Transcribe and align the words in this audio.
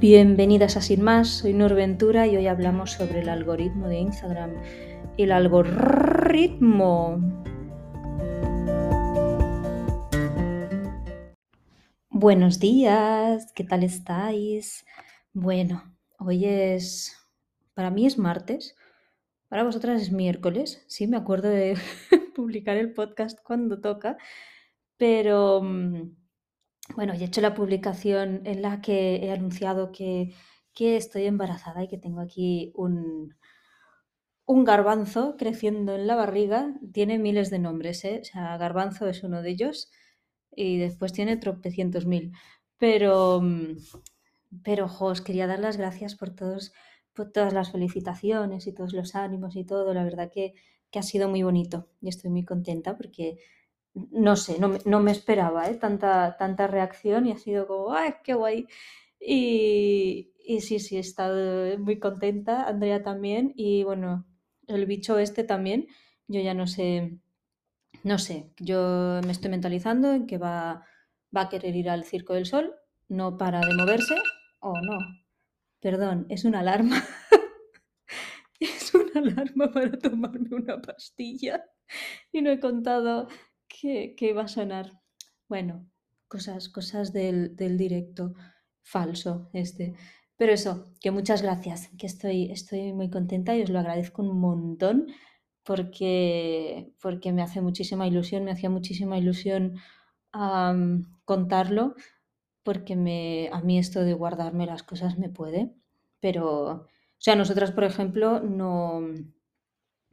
Bienvenidas 0.00 0.78
a 0.78 0.80
Sin 0.80 1.02
Más, 1.02 1.28
soy 1.28 1.52
Norventura 1.52 2.26
y 2.26 2.34
hoy 2.34 2.46
hablamos 2.46 2.92
sobre 2.92 3.20
el 3.20 3.28
algoritmo 3.28 3.86
de 3.86 3.98
Instagram. 3.98 4.54
El 5.18 5.30
algoritmo. 5.30 7.18
Buenos 12.08 12.58
días, 12.58 13.52
¿qué 13.54 13.62
tal 13.62 13.84
estáis? 13.84 14.86
Bueno, 15.34 15.94
hoy 16.18 16.46
es... 16.46 17.14
Para 17.74 17.90
mí 17.90 18.06
es 18.06 18.16
martes, 18.16 18.76
para 19.48 19.64
vosotras 19.64 20.00
es 20.00 20.12
miércoles, 20.12 20.82
sí, 20.88 21.08
me 21.08 21.18
acuerdo 21.18 21.50
de 21.50 21.76
publicar 22.34 22.78
el 22.78 22.94
podcast 22.94 23.38
cuando 23.42 23.82
toca, 23.82 24.16
pero 24.96 25.60
bueno, 26.94 27.12
he 27.14 27.24
hecho 27.24 27.40
la 27.40 27.54
publicación 27.54 28.42
en 28.44 28.62
la 28.62 28.80
que 28.80 29.16
he 29.16 29.32
anunciado 29.32 29.92
que, 29.92 30.34
estoy 30.78 31.26
embarazada 31.26 31.84
y 31.84 31.88
que 31.88 31.98
tengo 31.98 32.20
aquí 32.20 32.72
un, 32.74 33.36
un 34.46 34.64
garbanzo 34.64 35.36
creciendo 35.36 35.94
en 35.94 36.06
la 36.06 36.16
barriga. 36.16 36.74
Tiene 36.92 37.18
miles 37.18 37.50
de 37.50 37.58
nombres, 37.58 38.04
¿eh? 38.04 38.20
O 38.22 38.24
sea, 38.24 38.56
garbanzo 38.56 39.06
es 39.08 39.22
uno 39.22 39.42
de 39.42 39.50
ellos 39.50 39.90
y 40.56 40.78
después 40.78 41.12
tiene 41.12 41.36
tropecientos 41.36 42.06
mil. 42.06 42.32
Pero, 42.78 43.42
pero, 44.64 44.88
jo, 44.88 45.06
os 45.06 45.20
quería 45.20 45.46
dar 45.46 45.60
las 45.60 45.76
gracias 45.76 46.14
por 46.14 46.30
todos, 46.30 46.72
por 47.12 47.30
todas 47.30 47.52
las 47.52 47.72
felicitaciones 47.72 48.66
y 48.66 48.72
todos 48.72 48.94
los 48.94 49.14
ánimos 49.14 49.56
y 49.56 49.64
todo. 49.64 49.92
La 49.92 50.04
verdad 50.04 50.30
que, 50.32 50.54
que 50.90 50.98
ha 50.98 51.02
sido 51.02 51.28
muy 51.28 51.42
bonito 51.42 51.88
y 52.00 52.08
estoy 52.08 52.30
muy 52.30 52.44
contenta 52.44 52.96
porque 52.96 53.38
no 53.94 54.36
sé, 54.36 54.58
no, 54.58 55.00
me 55.00 55.10
esperaba 55.10 55.68
¿eh? 55.68 55.74
tanta, 55.74 56.36
tanta 56.36 56.66
reacción 56.66 57.26
y 57.26 57.32
ha 57.32 57.38
sido 57.38 57.66
como, 57.66 57.92
¡ay, 57.92 58.14
qué 58.24 58.34
guay! 58.34 58.66
Y, 59.20 60.32
sí, 60.60 60.78
sí, 60.78 60.96
he 60.96 61.00
estado 61.00 61.78
muy 61.78 61.98
contenta, 61.98 62.64
Andrea 62.68 63.02
también, 63.02 63.52
y 63.56 63.84
bueno, 63.84 64.26
el 64.66 64.86
bicho 64.86 65.18
este 65.18 65.44
también, 65.44 65.88
yo 66.28 66.40
ya 66.40 66.54
no 66.54 66.66
sé, 66.66 67.18
no 68.04 68.18
sé, 68.18 68.52
yo 68.58 69.20
me 69.24 69.32
estoy 69.32 69.50
mentalizando 69.50 70.12
en 70.12 70.26
que 70.26 70.38
va, 70.38 70.86
va 71.36 71.42
a 71.42 71.48
querer 71.48 71.76
ir 71.76 71.90
al 71.90 72.04
Circo 72.04 72.34
del 72.34 72.46
Sol, 72.46 72.74
no 73.08 73.36
para 73.36 73.60
de 73.60 73.74
moverse, 73.74 74.14
oh 74.60 74.80
no, 74.80 74.98
perdón, 75.80 76.26
es 76.28 76.44
una 76.44 76.60
alarma. 76.60 77.04
es 78.60 78.94
una 78.94 79.20
alarma 79.20 79.70
para 79.72 79.98
tomarme 79.98 80.54
una 80.54 80.80
pastilla 80.80 81.64
y 82.30 82.42
no 82.42 82.50
he 82.50 82.60
contado 82.60 83.28
que, 84.16 84.32
va 84.34 84.42
a 84.42 84.48
sonar. 84.48 85.00
Bueno, 85.48 85.86
cosas, 86.28 86.68
cosas 86.68 87.12
del, 87.12 87.56
directo 87.56 88.34
falso 88.82 89.50
este. 89.52 89.94
Pero 90.36 90.52
eso, 90.52 90.92
que 91.00 91.10
muchas 91.10 91.42
gracias, 91.42 91.90
que 91.98 92.06
estoy, 92.06 92.50
estoy 92.50 92.92
muy 92.92 93.10
contenta 93.10 93.56
y 93.56 93.62
os 93.62 93.70
lo 93.70 93.78
agradezco 93.78 94.22
un 94.22 94.40
montón 94.40 95.06
porque, 95.64 96.94
porque 97.00 97.32
me 97.32 97.42
hace 97.42 97.60
muchísima 97.60 98.06
ilusión, 98.06 98.44
me 98.44 98.52
hacía 98.52 98.70
muchísima 98.70 99.18
ilusión 99.18 99.76
contarlo, 101.24 101.94
porque 102.62 102.96
me, 102.96 103.50
a 103.52 103.60
mí 103.60 103.78
esto 103.78 104.00
de 104.00 104.14
guardarme 104.14 104.66
las 104.66 104.82
cosas 104.82 105.18
me 105.18 105.28
puede. 105.28 105.74
Pero, 106.20 106.70
o 106.70 106.86
sea, 107.18 107.36
nosotras, 107.36 107.72
por 107.72 107.84
ejemplo, 107.84 108.40
no, 108.40 109.00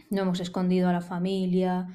no 0.09 0.21
hemos 0.21 0.39
escondido 0.39 0.89
a 0.89 0.93
la 0.93 1.01
familia, 1.01 1.87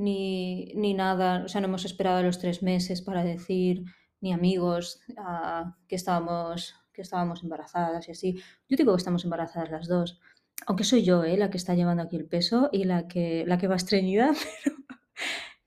ni, 0.00 0.72
ni 0.74 0.94
nada, 0.94 1.44
o 1.44 1.48
sea, 1.48 1.60
no 1.60 1.66
hemos 1.68 1.84
esperado 1.84 2.22
los 2.22 2.38
tres 2.38 2.62
meses 2.62 3.02
para 3.02 3.22
decir, 3.22 3.84
ni 4.20 4.32
amigos, 4.32 5.00
ah, 5.18 5.76
que, 5.86 5.94
estábamos, 5.94 6.74
que 6.92 7.02
estábamos 7.02 7.42
embarazadas 7.42 8.08
y 8.08 8.12
así. 8.12 8.42
Yo 8.68 8.76
digo 8.76 8.92
que 8.94 8.98
estamos 8.98 9.24
embarazadas 9.24 9.70
las 9.70 9.88
dos, 9.88 10.18
aunque 10.66 10.84
soy 10.84 11.02
yo 11.04 11.22
¿eh? 11.24 11.36
la 11.36 11.50
que 11.50 11.58
está 11.58 11.74
llevando 11.74 12.02
aquí 12.02 12.16
el 12.16 12.26
peso 12.26 12.70
y 12.72 12.84
la 12.84 13.08
que, 13.08 13.44
la 13.46 13.58
que 13.58 13.68
va 13.68 13.76
estreñida, 13.76 14.32
pero, 14.64 14.76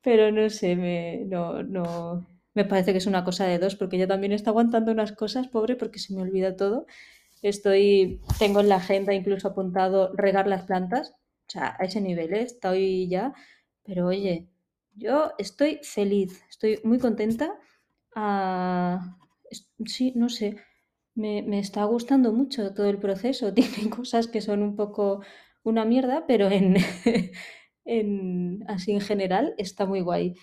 pero 0.01 0.31
no 0.31 0.49
sé, 0.49 0.75
me, 0.75 1.25
no, 1.25 1.61
no, 1.61 2.25
me 2.55 2.65
parece 2.65 2.91
que 2.91 2.97
es 2.97 3.07
una 3.07 3.23
cosa 3.23 3.45
de 3.45 3.59
dos, 3.59 3.75
porque 3.75 3.99
yo 3.99 4.07
también 4.07 4.31
está 4.31 4.49
aguantando 4.49 4.91
unas 4.91 5.11
cosas, 5.11 5.47
pobre, 5.47 5.75
porque 5.75 5.99
se 5.99 6.13
me 6.15 6.21
olvida 6.23 6.55
todo. 6.55 6.87
Estoy, 7.43 8.21
tengo 8.39 8.61
en 8.61 8.69
la 8.69 8.77
agenda 8.77 9.13
incluso 9.13 9.49
apuntado 9.49 10.11
regar 10.15 10.47
las 10.47 10.63
plantas, 10.63 11.11
o 11.47 11.51
sea, 11.51 11.75
a 11.77 11.83
ese 11.85 12.01
nivel, 12.01 12.33
¿eh? 12.33 12.41
estoy 12.43 13.07
ya 13.09 13.33
pero 13.83 14.07
oye, 14.07 14.47
yo 14.95 15.31
estoy 15.37 15.79
feliz, 15.83 16.43
estoy 16.49 16.79
muy 16.83 16.99
contenta. 16.99 17.59
Ah, 18.15 19.17
sí, 19.85 20.13
no 20.15 20.29
sé, 20.29 20.57
me, 21.15 21.59
está 21.59 21.83
gustando 21.85 22.31
mucho 22.31 22.73
todo 22.73 22.87
el 22.87 22.99
proceso. 22.99 23.53
Tiene 23.53 23.89
cosas 23.89 24.27
que 24.27 24.41
son 24.41 24.61
un 24.61 24.75
poco 24.75 25.21
una 25.63 25.85
mierda, 25.85 26.25
pero 26.27 26.49
en, 26.49 26.77
en, 27.85 28.63
así 28.67 28.91
en 28.91 29.01
general 29.01 29.53
está 29.57 29.85
muy 29.85 30.01
guay. 30.01 30.35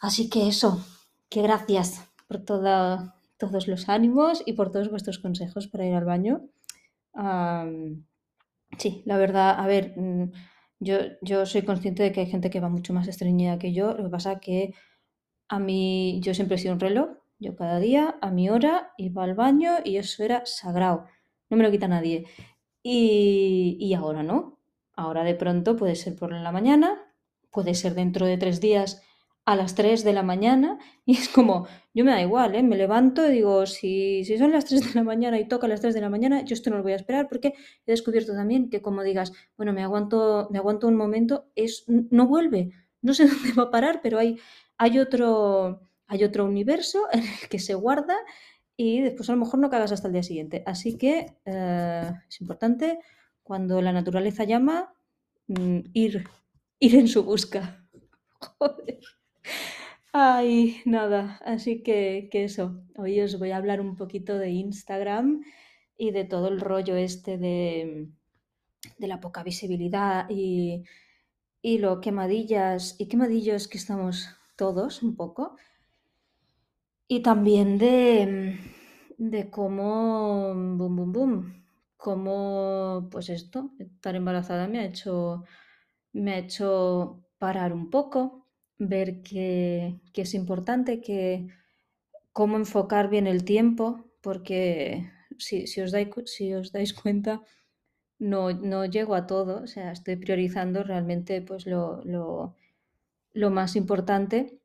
Así 0.00 0.28
que 0.28 0.48
eso, 0.48 0.84
que 1.30 1.42
gracias 1.42 2.04
por 2.26 2.44
todos 2.44 3.68
los 3.68 3.88
ánimos 3.88 4.42
y 4.46 4.54
por 4.54 4.72
todos 4.72 4.90
vuestros 4.90 5.18
consejos 5.18 5.68
para 5.68 5.86
ir 5.86 5.94
al 5.94 6.04
baño. 6.04 6.48
sí, 8.78 9.02
la 9.04 9.16
verdad, 9.16 9.60
a 9.60 9.66
ver, 9.66 9.94
mm, 10.82 11.16
yo, 11.22 11.46
soy 11.46 11.62
consciente 11.62 12.02
de 12.02 12.12
que 12.12 12.20
hay 12.20 12.26
gente 12.26 12.50
que 12.50 12.60
va 12.60 12.68
mucho 12.68 12.92
más 12.92 13.08
estreñida 13.08 13.58
que 13.58 13.72
yo. 13.72 13.94
Lo 13.94 14.04
que 14.04 14.10
pasa 14.10 14.40
que 14.40 14.74
a 15.48 15.58
mí, 15.58 16.20
yo 16.22 16.34
siempre 16.34 16.56
he 16.56 16.58
sido 16.58 16.74
un 16.74 16.80
reloj. 16.80 17.10
Yo 17.38 17.56
cada 17.56 17.78
día, 17.80 18.16
a 18.20 18.30
mi 18.30 18.50
hora, 18.50 18.92
iba 18.98 19.24
al 19.24 19.34
baño 19.34 19.72
y 19.84 19.96
eso 19.96 20.22
era 20.24 20.46
sagrado. 20.46 21.06
No 21.50 21.56
me 21.56 21.64
lo 21.64 21.70
quita 21.70 21.88
nadie. 21.88 22.26
Y, 22.82 23.76
y 23.80 23.94
ahora 23.94 24.22
no. 24.22 24.60
Ahora 24.94 25.24
de 25.24 25.34
pronto 25.34 25.76
puede 25.76 25.96
ser 25.96 26.16
por 26.16 26.32
la 26.32 26.52
mañana, 26.52 27.00
puede 27.50 27.74
ser 27.74 27.94
dentro 27.94 28.26
de 28.26 28.38
tres 28.38 28.60
días 28.60 29.02
a 29.44 29.56
las 29.56 29.74
3 29.74 30.04
de 30.04 30.12
la 30.12 30.22
mañana 30.22 30.78
y 31.04 31.16
es 31.16 31.28
como, 31.28 31.66
yo 31.94 32.04
me 32.04 32.12
da 32.12 32.22
igual, 32.22 32.54
¿eh? 32.54 32.62
me 32.62 32.76
levanto 32.76 33.26
y 33.26 33.32
digo, 33.32 33.66
si, 33.66 34.24
si 34.24 34.38
son 34.38 34.52
las 34.52 34.64
3 34.66 34.92
de 34.92 34.94
la 34.94 35.04
mañana 35.04 35.38
y 35.38 35.48
toca 35.48 35.68
las 35.68 35.80
3 35.80 35.94
de 35.94 36.00
la 36.00 36.10
mañana, 36.10 36.42
yo 36.42 36.54
esto 36.54 36.70
no 36.70 36.76
lo 36.76 36.82
voy 36.82 36.92
a 36.92 36.96
esperar 36.96 37.28
porque 37.28 37.54
he 37.86 37.90
descubierto 37.90 38.32
también 38.34 38.70
que 38.70 38.82
como 38.82 39.02
digas, 39.02 39.32
bueno, 39.56 39.72
me 39.72 39.82
aguanto, 39.82 40.48
me 40.50 40.58
aguanto 40.58 40.88
un 40.88 40.96
momento, 40.96 41.50
es, 41.54 41.84
no 41.88 42.26
vuelve, 42.26 42.70
no 43.02 43.14
sé 43.14 43.26
dónde 43.28 43.52
va 43.52 43.64
a 43.64 43.70
parar, 43.70 44.00
pero 44.02 44.18
hay, 44.18 44.38
hay, 44.78 44.98
otro, 44.98 45.80
hay 46.06 46.24
otro 46.24 46.44
universo 46.44 47.06
en 47.12 47.20
el 47.20 47.48
que 47.48 47.58
se 47.58 47.74
guarda 47.74 48.16
y 48.76 49.00
después 49.00 49.28
a 49.28 49.32
lo 49.32 49.38
mejor 49.38 49.60
no 49.60 49.70
cagas 49.70 49.92
hasta 49.92 50.08
el 50.08 50.14
día 50.14 50.22
siguiente. 50.22 50.62
Así 50.66 50.96
que 50.96 51.36
eh, 51.44 52.12
es 52.28 52.40
importante, 52.40 52.98
cuando 53.42 53.82
la 53.82 53.92
naturaleza 53.92 54.44
llama, 54.44 54.94
mm, 55.48 55.80
ir, 55.92 56.24
ir 56.78 56.96
en 56.96 57.08
su 57.08 57.22
busca. 57.24 57.86
Joder. 58.58 59.00
Ay, 60.12 60.82
nada, 60.84 61.40
así 61.44 61.82
que, 61.82 62.28
eso, 62.32 62.84
hoy 62.96 63.20
os 63.20 63.38
voy 63.38 63.50
a 63.50 63.56
hablar 63.56 63.80
un 63.80 63.96
poquito 63.96 64.38
de 64.38 64.50
Instagram 64.50 65.42
y 65.96 66.10
de 66.10 66.24
todo 66.24 66.48
el 66.48 66.60
rollo 66.60 66.96
este 66.96 67.38
de, 67.38 68.08
la 68.98 69.20
poca 69.20 69.42
visibilidad 69.42 70.26
y, 70.28 70.84
y 71.62 71.78
lo 71.78 72.00
quemadillas 72.00 72.96
y 72.98 73.08
quemadillos 73.08 73.68
que 73.68 73.78
estamos 73.78 74.28
todos 74.56 75.02
un 75.02 75.16
poco. 75.16 75.56
Y 77.08 77.20
también 77.22 77.78
de, 77.78 78.58
de 79.18 79.50
cómo, 79.50 80.54
boom, 80.54 80.96
boom, 80.96 81.12
boom, 81.12 81.64
cómo, 81.96 83.08
pues 83.10 83.28
esto, 83.28 83.70
estar 83.78 84.16
embarazada 84.16 84.66
me 84.68 84.80
ha 84.80 84.84
hecho, 84.84 85.44
me 86.12 86.32
ha 86.34 86.38
hecho 86.38 87.22
parar 87.38 87.72
un 87.72 87.90
poco, 87.90 88.41
ver 88.88 89.22
que, 89.22 90.00
es 90.14 90.34
importante, 90.34 91.00
que 91.00 91.48
cómo 92.32 92.56
enfocar 92.56 93.08
bien 93.08 93.26
el 93.26 93.44
tiempo, 93.44 94.10
porque 94.20 95.10
si, 95.38 95.80
os, 95.80 95.92
dais, 95.92 96.08
si 96.26 96.54
os 96.54 96.72
dais 96.72 96.92
cuenta, 97.02 97.42
no, 98.18 98.52
no, 98.52 98.84
llego 98.84 99.14
a 99.14 99.26
todo, 99.26 99.62
o 99.62 99.66
sea, 99.66 99.92
estoy 99.92 100.16
priorizando 100.16 100.84
realmente 100.84 101.42
pues 101.42 101.66
lo, 101.66 102.02
lo, 102.04 103.50
más 103.50 103.74
importante. 103.76 104.60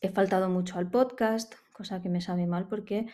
He 0.00 0.10
faltado 0.10 0.48
mucho 0.48 0.78
al 0.78 0.90
podcast, 0.90 1.54
cosa 1.72 2.00
que 2.00 2.08
me 2.08 2.20
sabe 2.20 2.46
mal 2.46 2.66
porque 2.68 3.06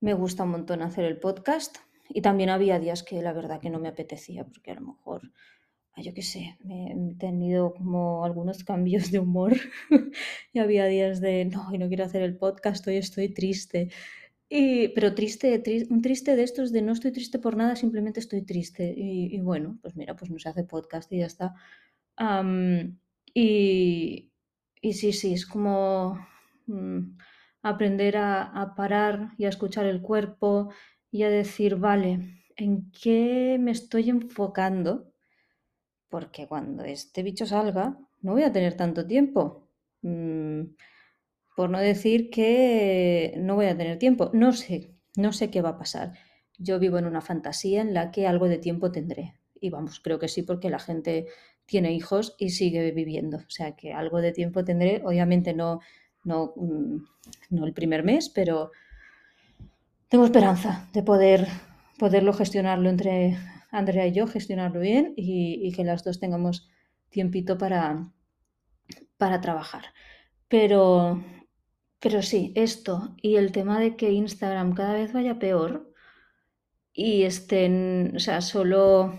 me 0.00 0.14
gusta 0.14 0.44
un 0.44 0.50
montón 0.50 0.82
hacer 0.82 1.04
el 1.04 1.18
podcast 1.18 1.78
y 2.08 2.22
también 2.22 2.50
había 2.50 2.78
días 2.78 3.02
que 3.02 3.22
la 3.22 3.32
verdad 3.32 3.60
que 3.60 3.70
no 3.70 3.80
me 3.80 3.88
apetecía 3.88 4.44
porque 4.44 4.70
a 4.70 4.74
lo 4.74 4.82
mejor 4.82 5.32
yo 6.02 6.12
qué 6.14 6.22
sé, 6.22 6.58
he 6.68 7.14
tenido 7.18 7.74
como 7.74 8.24
algunos 8.24 8.64
cambios 8.64 9.10
de 9.10 9.18
humor 9.18 9.56
y 10.52 10.58
había 10.58 10.86
días 10.86 11.20
de, 11.20 11.44
no, 11.46 11.72
y 11.72 11.78
no 11.78 11.88
quiero 11.88 12.04
hacer 12.04 12.22
el 12.22 12.36
podcast, 12.36 12.86
hoy 12.86 12.96
estoy 12.96 13.32
triste. 13.32 13.90
Y, 14.48 14.88
pero 14.88 15.14
triste, 15.14 15.62
un 15.90 16.02
triste 16.02 16.36
de 16.36 16.44
estos 16.44 16.72
de 16.72 16.82
no 16.82 16.92
estoy 16.92 17.12
triste 17.12 17.38
por 17.38 17.56
nada, 17.56 17.76
simplemente 17.76 18.20
estoy 18.20 18.42
triste. 18.42 18.94
Y, 18.96 19.40
bueno, 19.40 19.78
pues 19.82 19.96
mira, 19.96 20.14
pues 20.16 20.30
no 20.30 20.38
se 20.38 20.48
hace 20.48 20.64
podcast 20.64 21.12
y 21.12 21.18
ya 21.18 21.26
está. 21.26 21.54
y, 23.34 24.32
y 24.80 24.92
sí, 24.92 25.12
sí, 25.12 25.34
es 25.34 25.46
como... 25.46 26.18
Mm, 26.66 27.16
aprender 27.68 28.16
a, 28.16 28.74
parar 28.76 29.32
y 29.38 29.44
a 29.44 29.48
escuchar 29.48 29.86
el 29.86 30.00
cuerpo 30.00 30.70
y 31.10 31.24
a 31.24 31.30
decir, 31.30 31.76
vale, 31.76 32.42
¿en 32.56 32.90
qué 32.92 33.58
me 33.60 33.72
estoy 33.72 34.10
enfocando? 34.10 35.12
Porque 36.08 36.46
cuando 36.46 36.84
este 36.84 37.22
bicho 37.22 37.46
salga, 37.46 37.98
no 38.22 38.32
voy 38.32 38.42
a 38.42 38.52
tener 38.52 38.74
tanto 38.74 39.06
tiempo. 39.06 39.68
Mm, 40.02 40.62
por 41.56 41.70
no 41.70 41.78
decir 41.78 42.30
que 42.30 43.34
no 43.38 43.54
voy 43.54 43.66
a 43.66 43.76
tener 43.76 43.98
tiempo. 43.98 44.30
No 44.32 44.52
sé, 44.52 44.94
no 45.16 45.32
sé 45.32 45.50
qué 45.50 45.62
va 45.62 45.70
a 45.70 45.78
pasar. 45.78 46.12
Yo 46.58 46.78
vivo 46.78 46.98
en 46.98 47.06
una 47.06 47.20
fantasía 47.20 47.82
en 47.82 47.94
la 47.94 48.10
que 48.10 48.26
algo 48.26 48.48
de 48.48 48.58
tiempo 48.58 48.92
tendré. 48.92 49.34
Y 49.60 49.70
vamos, 49.70 50.00
creo 50.00 50.18
que 50.18 50.28
sí, 50.28 50.42
porque 50.42 50.70
la 50.70 50.78
gente 50.78 51.26
tiene 51.64 51.92
hijos 51.92 52.34
y 52.38 52.50
sigue 52.50 52.90
viviendo. 52.92 53.38
O 53.38 53.50
sea 53.50 53.74
que 53.74 53.92
algo 53.92 54.20
de 54.20 54.32
tiempo 54.32 54.64
tendré. 54.64 55.02
Obviamente 55.04 55.54
no, 55.54 55.80
no, 56.24 56.52
mm, 56.56 56.96
no 57.50 57.66
el 57.66 57.72
primer 57.72 58.04
mes, 58.04 58.28
pero 58.28 58.70
tengo 60.08 60.24
esperanza 60.24 60.88
de 60.92 61.02
poder 61.02 61.48
poderlo 61.98 62.32
gestionarlo 62.32 62.90
entre 62.90 63.38
Andrea 63.76 64.06
y 64.06 64.12
yo, 64.12 64.26
gestionarlo 64.26 64.80
bien 64.80 65.12
y, 65.16 65.72
que 65.72 65.84
las 65.84 66.04
dos 66.04 66.18
tengamos 66.20 66.68
tiempito 67.10 67.58
para, 67.58 68.12
para 69.18 69.40
trabajar. 69.40 69.84
Pero, 70.48 71.22
pero 72.00 72.22
sí, 72.22 72.52
esto 72.54 73.14
y 73.22 73.36
el 73.36 73.52
tema 73.52 73.80
de 73.80 73.96
que 73.96 74.12
Instagram 74.12 74.74
cada 74.74 74.94
vez 74.94 75.12
vaya 75.12 75.38
peor 75.38 75.92
y 76.92 77.24
estén, 77.24 78.14
o 78.16 78.18
sea, 78.20 78.40
solo 78.40 79.18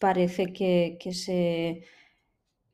parece 0.00 0.52
que, 0.52 0.98
se, 1.12 1.84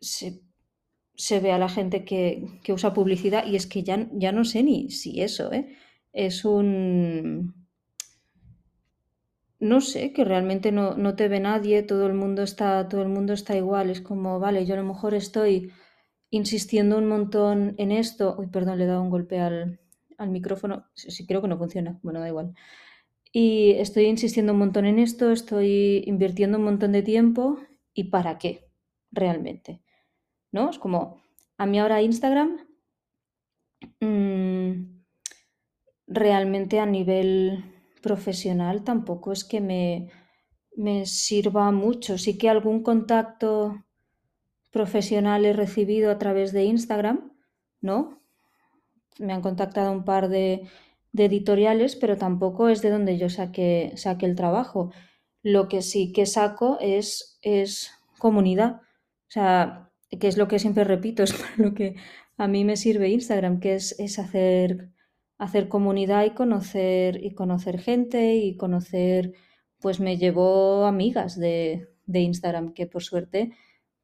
se, 0.00 1.40
ve 1.40 1.52
a 1.52 1.58
la 1.58 1.68
gente 1.68 2.04
que, 2.04 2.44
usa 2.68 2.92
publicidad 2.92 3.46
y 3.46 3.56
es 3.56 3.66
que 3.66 3.82
ya, 3.84 4.08
ya 4.12 4.32
no 4.32 4.44
sé 4.44 4.62
ni 4.62 4.90
si 4.90 5.22
eso, 5.22 5.52
¿eh? 5.52 5.76
Es 6.12 6.44
un... 6.44 7.61
No 9.62 9.80
sé, 9.80 10.12
que 10.12 10.24
realmente 10.24 10.72
no, 10.72 10.96
no, 10.96 11.14
te 11.14 11.28
ve 11.28 11.38
nadie, 11.38 11.84
todo 11.84 12.08
el 12.08 12.14
mundo 12.14 12.42
está, 12.42 12.88
todo 12.88 13.02
el 13.02 13.08
mundo 13.08 13.32
está 13.32 13.56
igual. 13.56 13.90
Es 13.90 14.00
como, 14.00 14.40
vale, 14.40 14.66
yo 14.66 14.74
a 14.74 14.78
lo 14.78 14.82
mejor 14.82 15.14
estoy 15.14 15.70
insistiendo 16.30 16.98
un 16.98 17.06
montón 17.06 17.76
en 17.78 17.92
esto. 17.92 18.34
Uy, 18.36 18.48
perdón, 18.48 18.78
le 18.78 18.84
he 18.84 18.86
dado 18.88 19.02
un 19.02 19.10
golpe 19.10 19.38
al, 19.38 19.78
al 20.18 20.30
micrófono. 20.30 20.86
Sí, 20.94 21.26
creo 21.28 21.40
que 21.40 21.46
no 21.46 21.58
funciona. 21.58 22.00
Bueno, 22.02 22.18
da 22.18 22.26
igual. 22.26 22.54
Y 23.32 23.72
estoy 23.78 24.06
insistiendo 24.06 24.52
un 24.52 24.58
montón 24.58 24.84
en 24.84 24.98
esto, 24.98 25.30
estoy 25.30 26.02
invirtiendo 26.06 26.58
un 26.58 26.64
montón 26.64 26.90
de 26.90 27.02
tiempo. 27.02 27.60
¿Y 27.94 28.04
para 28.10 28.38
qué? 28.38 28.68
Realmente. 29.12 29.80
¿No? 30.50 30.70
Es 30.70 30.78
como, 30.80 31.22
a 31.56 31.66
mí 31.66 31.78
ahora 31.78 32.02
Instagram, 32.02 32.66
mm, 34.00 35.02
realmente 36.08 36.80
a 36.80 36.86
nivel 36.86 37.71
profesional 38.02 38.84
tampoco 38.84 39.32
es 39.32 39.44
que 39.44 39.60
me, 39.60 40.10
me 40.76 41.06
sirva 41.06 41.70
mucho. 41.70 42.18
Sí 42.18 42.36
que 42.38 42.48
algún 42.50 42.82
contacto 42.82 43.84
profesional 44.70 45.44
he 45.44 45.52
recibido 45.52 46.10
a 46.10 46.18
través 46.18 46.52
de 46.52 46.64
Instagram, 46.64 47.32
¿no? 47.80 48.20
Me 49.18 49.32
han 49.32 49.42
contactado 49.42 49.92
un 49.92 50.04
par 50.04 50.28
de 50.28 50.66
de 51.12 51.26
editoriales, 51.26 51.96
pero 51.96 52.16
tampoco 52.16 52.68
es 52.68 52.82
de 52.82 52.90
donde 52.90 53.18
yo 53.18 53.28
saque, 53.28 53.92
saque 53.96 54.26
el 54.26 54.34
trabajo. 54.34 54.92
Lo 55.42 55.68
que 55.68 55.82
sí 55.82 56.12
que 56.12 56.26
saco 56.26 56.78
es, 56.80 57.38
es 57.42 57.90
comunidad. 58.18 58.80
O 59.28 59.30
sea, 59.30 59.90
que 60.18 60.28
es 60.28 60.36
lo 60.36 60.48
que 60.48 60.58
siempre 60.58 60.84
repito, 60.84 61.22
es 61.24 61.34
lo 61.58 61.74
que 61.74 61.96
a 62.38 62.48
mí 62.48 62.64
me 62.64 62.76
sirve 62.76 63.10
Instagram, 63.10 63.60
que 63.60 63.74
es, 63.74 63.98
es 63.98 64.18
hacer, 64.18 64.90
hacer 65.42 65.68
comunidad 65.68 66.24
y 66.24 66.30
conocer, 66.30 67.24
y 67.24 67.34
conocer 67.34 67.80
gente 67.80 68.36
y 68.36 68.56
conocer, 68.56 69.32
pues 69.80 69.98
me 69.98 70.16
llevo 70.16 70.86
amigas 70.86 71.36
de, 71.38 71.88
de 72.06 72.20
Instagram, 72.20 72.72
que 72.74 72.86
por 72.86 73.02
suerte 73.02 73.52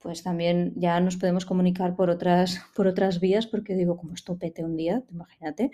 pues 0.00 0.23
también 0.23 0.73
ya 0.76 1.00
nos 1.00 1.17
podemos 1.17 1.44
comunicar 1.44 1.96
por 1.96 2.11
otras, 2.11 2.61
por 2.75 2.87
otras 2.87 3.20
vías, 3.20 3.46
porque 3.46 3.75
digo, 3.75 3.96
como 3.96 4.14
esto 4.14 4.38
pete 4.38 4.64
un 4.64 4.76
día, 4.76 5.02
imagínate, 5.11 5.70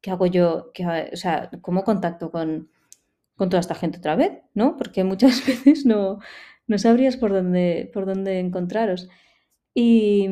¿qué 0.00 0.10
hago 0.10 0.26
yo? 0.26 0.72
o 1.12 1.16
sea, 1.16 1.50
¿cómo 1.60 1.84
contacto 1.84 2.30
con, 2.30 2.70
toda 3.36 3.60
esta 3.60 3.74
gente 3.74 3.98
otra 3.98 4.16
vez? 4.16 4.32
¿No? 4.54 4.76
Porque 4.76 5.04
muchas 5.04 5.46
veces 5.46 5.86
no, 5.86 6.20
no 6.66 6.78
sabrías 6.78 7.16
por 7.16 7.32
dónde, 7.32 7.90
por 7.92 8.06
dónde 8.06 8.38
encontraros. 8.38 9.08
Y, 9.74 10.28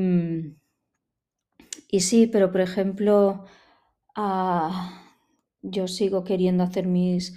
y 1.91 2.01
sí, 2.01 2.27
pero 2.27 2.51
por 2.51 2.63
ejemplo, 2.63 3.45
ah, 4.15 5.03
yo 5.63 5.89
sigo 5.89 6.25
queriendo 6.25 6.65
hacer 6.65 6.87
mis, 6.87 7.35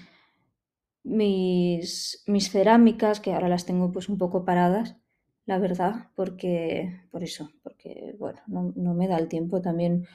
mis, 1.03 2.23
mis 2.27 2.51
cerámicas, 2.51 3.19
que 3.19 3.33
ahora 3.33 3.49
las 3.49 3.65
tengo 3.65 3.91
pues 3.91 4.09
un 4.09 4.17
poco 4.17 4.45
paradas, 4.45 4.97
la 5.45 5.59
verdad, 5.59 6.09
porque, 6.15 7.01
por 7.11 7.23
eso, 7.23 7.49
porque, 7.63 8.15
bueno, 8.19 8.41
no, 8.47 8.73
no 8.75 8.93
me 8.93 9.07
da 9.07 9.17
el 9.17 9.27
tiempo 9.27 9.61
también 9.61 10.07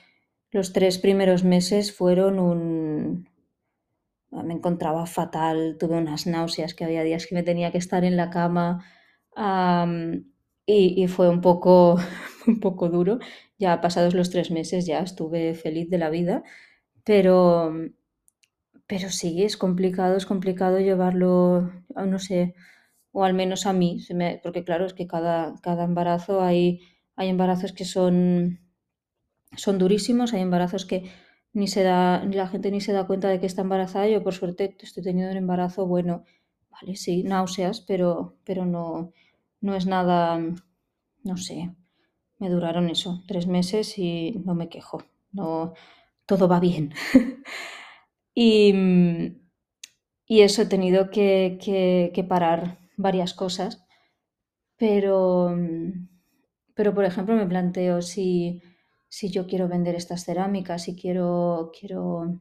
los 0.53 0.75
tres 0.75 0.99
primeros 0.99 1.45
meses 1.45 1.97
fueron 1.97 2.39
un... 2.39 3.29
Me 4.31 4.55
encontraba 4.55 5.07
fatal, 5.07 5.77
tuve 5.79 5.97
unas 5.97 6.27
náuseas, 6.27 6.75
que 6.75 6.85
había 6.85 7.03
días 7.03 7.27
que 7.27 7.35
me 7.35 7.43
tenía 7.43 7.73
que 7.73 7.79
estar 7.79 8.05
en 8.05 8.17
la 8.17 8.31
cama 8.31 8.85
y, 10.67 11.07
fue 11.09 11.29
un 11.29 11.41
poco, 11.41 11.97
un 12.47 12.61
poco 12.61 12.89
duro. 12.89 13.19
Ya 13.63 13.81
pasados 13.85 14.15
los 14.15 14.31
tres 14.31 14.51
meses 14.59 14.87
ya 14.87 15.01
estuve 15.01 15.55
feliz 15.65 15.89
de 15.91 15.99
la 15.99 16.11
vida, 16.11 16.37
pero, 17.05 17.73
pero 18.87 19.09
sí, 19.11 19.43
es 19.43 19.57
complicado, 19.57 20.17
es 20.17 20.27
complicado 20.27 20.79
llevarlo, 20.79 21.71
no 21.95 22.19
sé, 22.19 22.55
o 23.13 23.25
al 23.25 23.35
menos 23.35 23.67
a 23.67 23.73
mí, 23.73 23.91
porque 24.43 24.65
claro, 24.65 24.87
es 24.87 24.95
que 24.95 25.07
cada, 25.07 25.55
cada 25.63 25.85
embarazo 25.85 26.43
hay, 26.43 26.81
hay 27.17 27.29
embarazos 27.31 27.73
que 27.73 27.85
son 27.85 28.61
son 29.57 29.79
durísimos, 29.79 30.33
hay 30.35 30.43
embarazos 30.43 30.87
que 30.87 31.11
ni 31.53 31.69
se 31.69 31.83
da, 31.83 32.25
la 32.25 32.49
gente 32.49 32.71
ni 32.71 32.81
se 32.81 32.93
da 32.93 33.07
cuenta 33.07 33.29
de 33.29 33.41
que 33.41 33.47
está 33.47 33.63
embarazada. 33.63 34.09
Yo 34.09 34.23
por 34.23 34.35
suerte 34.35 34.77
estoy 34.81 35.03
teniendo 35.03 35.33
un 35.33 35.39
embarazo 35.39 35.87
bueno, 35.87 36.25
vale, 36.71 36.97
sí, 36.97 37.23
náuseas, 37.25 37.81
pero, 37.83 38.37
pero 38.45 38.65
no, 38.67 39.13
no 39.61 39.75
es 39.77 39.87
nada, 39.87 40.39
no 41.25 41.37
sé, 41.37 41.71
me 42.43 42.51
duraron 42.51 42.91
eso, 42.91 43.23
tres 43.29 43.47
meses 43.47 43.97
y 43.99 44.43
no 44.45 44.57
me 44.57 44.69
quejo, 44.69 45.05
no, 45.31 45.75
todo 46.27 46.49
va 46.49 46.59
bien. 46.59 46.93
y, 48.35 48.75
y, 50.27 50.41
eso 50.41 50.63
he 50.63 50.67
tenido 50.67 51.09
que, 51.11 51.57
que, 51.63 52.25
parar 52.25 52.79
varias 52.97 53.33
cosas, 53.33 53.87
pero, 54.77 55.57
pero 56.75 56.93
por 56.93 57.05
ejemplo 57.05 57.37
me 57.37 57.47
planteo 57.47 58.03
si 58.03 58.61
si 59.09 59.31
yo 59.31 59.47
quiero 59.47 59.69
vender 59.69 59.95
estas 59.95 60.25
cerámicas, 60.25 60.85
si 60.85 60.97
quiero, 60.97 61.71
quiero 61.79 62.41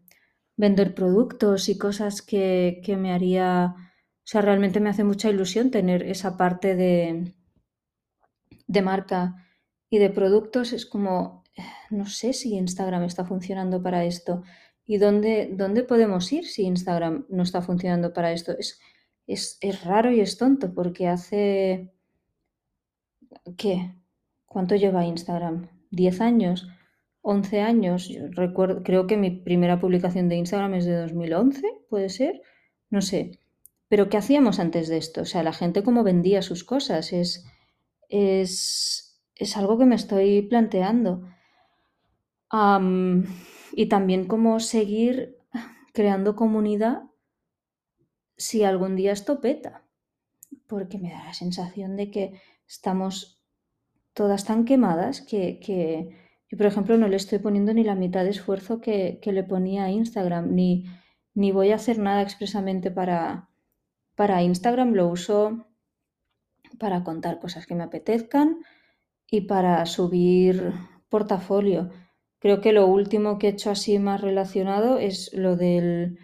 vender 0.55 0.95
productos 0.95 1.67
y 1.67 1.77
cosas 1.77 2.21
que, 2.21 2.81
me 2.97 3.11
haría, 3.11 3.75
o 3.75 4.23
sea, 4.23 4.41
realmente 4.41 4.79
me 4.79 4.89
hace 4.89 5.03
mucha 5.03 5.29
ilusión 5.29 5.69
tener 5.69 6.01
esa 6.01 6.37
parte 6.37 6.77
de, 6.77 7.35
de 8.67 8.81
marca 8.81 9.35
y 9.91 9.99
de 9.99 10.09
productos. 10.09 10.73
Es 10.73 10.87
como, 10.87 11.43
no 11.91 12.07
sé 12.07 12.33
si 12.33 12.55
Instagram 12.55 13.03
está 13.03 13.25
funcionando 13.25 13.83
para 13.83 14.05
esto. 14.05 14.41
¿Y 14.87 14.97
dónde, 14.97 15.51
dónde 15.53 15.83
podemos 15.83 16.31
ir 16.33 16.47
si 16.47 16.63
Instagram 16.63 17.27
no 17.29 17.43
está 17.43 17.61
funcionando 17.61 18.11
para 18.13 18.31
esto? 18.31 18.53
Es, 18.57 18.79
es, 19.27 19.59
es 19.61 19.83
raro 19.83 20.11
y 20.11 20.21
es 20.21 20.37
tonto 20.37 20.73
porque 20.73 21.07
hace... 21.07 21.93
¿Qué? 23.57 23.95
¿Cuánto 24.45 24.75
lleva 24.75 25.05
Instagram? 25.05 25.69
10 25.91 26.21
años, 26.21 26.67
11 27.21 27.61
años. 27.61 28.07
Yo 28.07 28.27
recuerdo, 28.31 28.83
creo 28.83 29.07
que 29.07 29.17
mi 29.17 29.31
primera 29.31 29.79
publicación 29.79 30.29
de 30.29 30.37
Instagram 30.37 30.73
es 30.75 30.85
de 30.85 30.95
2011, 30.95 31.61
puede 31.89 32.09
ser, 32.09 32.41
no 32.89 33.01
sé. 33.01 33.39
Pero 33.87 34.09
¿qué 34.09 34.17
hacíamos 34.17 34.59
antes 34.59 34.87
de 34.87 34.97
esto? 34.97 35.21
O 35.21 35.25
sea, 35.25 35.43
la 35.43 35.53
gente 35.53 35.83
cómo 35.83 36.03
vendía 36.03 36.41
sus 36.41 36.63
cosas 36.63 37.13
es, 37.13 37.45
es, 38.09 39.10
es 39.41 39.57
algo 39.57 39.77
que 39.77 39.85
me 39.85 39.95
estoy 39.95 40.43
planteando. 40.43 41.27
y 43.73 43.85
también 43.87 44.27
cómo 44.27 44.59
seguir 44.59 45.37
creando 45.93 46.35
comunidad 46.35 47.03
si 48.37 48.63
algún 48.63 48.95
día 48.95 49.13
esto 49.13 49.41
peta. 49.41 49.83
Porque 50.67 50.99
me 50.99 51.11
da 51.11 51.23
la 51.23 51.33
sensación 51.33 51.95
de 51.95 52.11
que 52.11 52.41
estamos 52.67 53.41
todas 54.13 54.45
tan 54.45 54.65
quemadas 54.65 55.21
que, 55.21 55.59
yo, 56.49 56.57
por 56.57 56.67
ejemplo, 56.67 56.97
no 56.97 57.07
le 57.07 57.15
estoy 57.15 57.39
poniendo 57.39 57.73
ni 57.73 57.83
la 57.83 57.95
mitad 57.95 58.23
de 58.23 58.31
esfuerzo 58.31 58.79
que, 58.79 59.19
le 59.23 59.43
ponía 59.43 59.85
a 59.85 59.91
Instagram, 59.91 60.53
ni, 60.53 60.85
ni 61.33 61.51
voy 61.51 61.71
a 61.71 61.75
hacer 61.75 61.97
nada 61.97 62.21
expresamente 62.21 62.91
para, 62.91 63.49
para 64.15 64.43
Instagram, 64.43 64.93
lo 64.93 65.07
uso 65.07 65.67
para 66.77 67.03
contar 67.03 67.39
cosas 67.39 67.65
que 67.65 67.75
me 67.75 67.83
apetezcan 67.83 68.59
y 69.31 69.41
para 69.41 69.83
subir 69.87 70.73
portafolio. 71.09 71.89
Creo 72.37 72.61
que 72.61 72.73
lo 72.73 72.85
último 72.85 73.39
que 73.39 73.47
he 73.47 73.51
hecho 73.51 73.71
así 73.71 73.97
más 73.97 74.21
relacionado 74.21 74.99
es 74.99 75.33
lo 75.33 75.55
del 75.55 76.19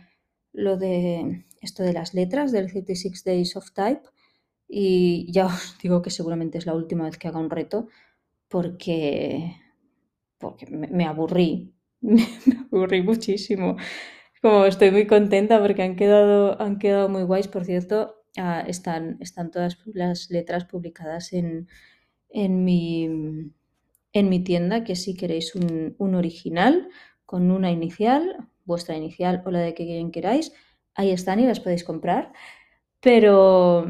lo 0.52 0.78
de 0.78 1.46
esto 1.62 1.84
de 1.84 1.94
las 1.94 2.14
letras 2.14 2.52
del 2.52 2.68
36 2.68 3.24
Days 3.24 3.56
of 3.56 3.72
Type 3.72 4.02
y 4.68 5.32
ya 5.32 5.46
os 5.48 5.78
digo 5.82 6.02
que 6.02 6.10
seguramente 6.10 6.58
es 6.58 6.66
la 6.66 6.76
última 6.76 7.06
vez 7.06 7.18
que 7.18 7.30
haga 7.30 7.40
un 7.40 7.50
reto 7.50 7.88
porque 8.50 9.56
porque 10.38 10.68
me, 10.68 11.06
aburrí, 11.06 11.74
me 12.02 12.28
aburrí 12.72 13.02
muchísimo. 13.02 13.78
Como 14.42 14.66
estoy 14.66 14.92
muy 14.92 15.08
contenta 15.08 15.60
porque 15.60 15.82
han 15.82 15.96
quedado, 15.96 16.62
han 16.62 16.78
quedado 16.78 17.10
muy 17.10 17.24
guays, 17.24 17.48
por 17.48 17.66
cierto, 17.66 18.24
ah, 18.38 18.64
están, 18.68 19.18
están 19.20 19.50
todas 19.50 19.80
las 19.86 20.30
letras 20.30 20.66
publicadas 20.66 21.34
en, 21.34 21.68
en, 22.30 22.64
mi, 22.64 23.06
en 24.14 24.30
mi 24.30 24.44
tienda, 24.44 24.84
que 24.84 24.96
si 24.96 25.16
queréis 25.16 25.56
un, 25.56 25.96
un 25.98 26.16
original 26.16 26.90
con 27.26 27.52
una 27.52 27.72
inicial, 27.72 28.48
vuestra 28.66 28.96
inicial 28.96 29.44
o 29.46 29.52
la 29.52 29.60
de 29.60 29.74
que 29.74 29.86
quien 29.86 30.12
queráis, 30.12 30.54
ahí 30.96 31.12
están 31.12 31.40
y 31.40 31.46
las 31.46 31.60
podéis 31.60 31.84
comprar. 31.84 32.34
Pero, 33.00 33.86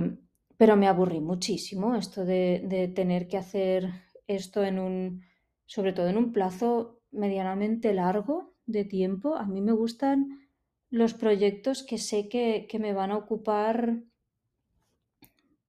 pero 0.57 0.75
me 0.75 0.87
aburrí 0.87 1.19
muchísimo 1.21 1.95
esto 1.95 2.25
de, 2.25 2.63
de 2.65 2.87
tener 2.87 3.27
que 3.27 3.37
hacer 3.37 3.89
esto 4.27 4.63
en 4.63 4.79
un, 4.79 5.23
sobre 5.65 5.93
todo 5.93 6.07
en 6.07 6.17
un 6.17 6.31
plazo 6.31 7.01
medianamente 7.11 7.93
largo 7.93 8.53
de 8.65 8.85
tiempo. 8.85 9.35
A 9.35 9.45
mí 9.45 9.61
me 9.61 9.71
gustan 9.71 10.47
los 10.89 11.13
proyectos 11.13 11.83
que 11.83 11.97
sé 11.97 12.29
que, 12.29 12.67
me 12.79 12.93
van 12.93 13.11
a 13.11 13.17
ocupar 13.17 14.03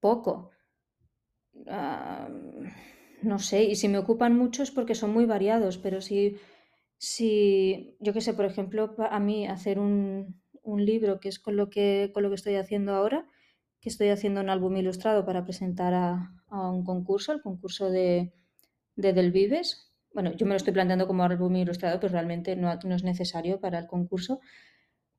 poco. 0.01 0.51
No 3.23 3.39
sé, 3.39 3.65
y 3.65 3.77
si 3.77 3.89
me 3.89 3.99
ocupan 3.99 4.37
mucho 4.37 4.63
es 4.63 4.71
porque 4.71 4.95
son 4.95 5.13
muy 5.13 5.27
variados, 5.27 5.77
pero 5.79 6.01
si, 6.01 6.37
si 6.99 7.97
yo 7.99 8.13
qué 8.13 8.21
sé, 8.21 8.33
por 8.35 8.45
ejemplo, 8.45 8.95
a 8.99 9.19
mí 9.19 9.47
hacer 9.47 9.79
un, 9.79 10.41
un, 10.63 10.85
libro, 10.85 11.19
que 11.19 11.29
es 11.29 11.39
con 11.39 11.57
lo 11.57 11.69
que, 11.69 12.11
con 12.15 12.23
lo 12.23 12.29
que 12.29 12.37
estoy 12.37 12.55
haciendo 12.55 12.95
ahora, 12.95 13.27
que 13.81 13.89
estoy 13.89 14.09
haciendo 14.09 14.41
un 14.41 14.51
álbum 14.51 14.77
ilustrado 14.77 15.25
para 15.25 15.45
presentar 15.45 15.95
a, 15.95 16.35
un 16.51 16.85
concurso, 16.85 17.33
el 17.33 17.43
concurso 17.43 17.91
de, 17.91 18.33
de 18.97 19.13
Del 19.13 19.33
Vives, 19.33 19.93
bueno, 20.15 20.33
yo 20.33 20.47
me 20.47 20.51
lo 20.51 20.57
estoy 20.57 20.73
planteando 20.73 21.07
como 21.07 21.25
álbum 21.25 21.55
ilustrado, 21.57 22.01
pero 22.01 22.13
realmente 22.13 22.57
no, 22.57 22.75
no 22.85 22.95
es 22.95 23.05
necesario 23.05 23.61
para 23.61 23.79
el 23.79 23.87
concurso, 23.87 24.41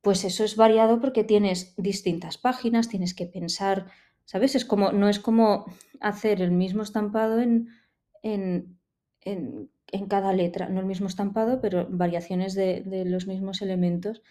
pues 0.01 0.23
eso 0.23 0.43
es 0.43 0.55
variado 0.55 0.99
porque 0.99 1.23
tienes 1.23 1.75
distintas 1.77 2.37
páginas, 2.37 2.89
tienes 2.89 3.13
que 3.13 3.25
pensar, 3.25 3.87
¿sabes? 4.29 4.67
No 4.93 5.09
es 5.09 5.19
como 5.19 5.65
hacer 5.99 6.43
el 6.43 6.51
mismo 6.51 6.83
estampado 6.83 7.39
en, 7.41 8.77
cada 10.07 10.33
letra, 10.33 10.69
no 10.69 10.79
el 10.81 10.85
mismo 10.85 11.07
estampado, 11.07 11.59
pero 11.61 11.87
variaciones 11.89 12.53
de, 12.53 13.05
los 13.07 13.25
mismos 13.25 13.63
elementos. 13.63 14.21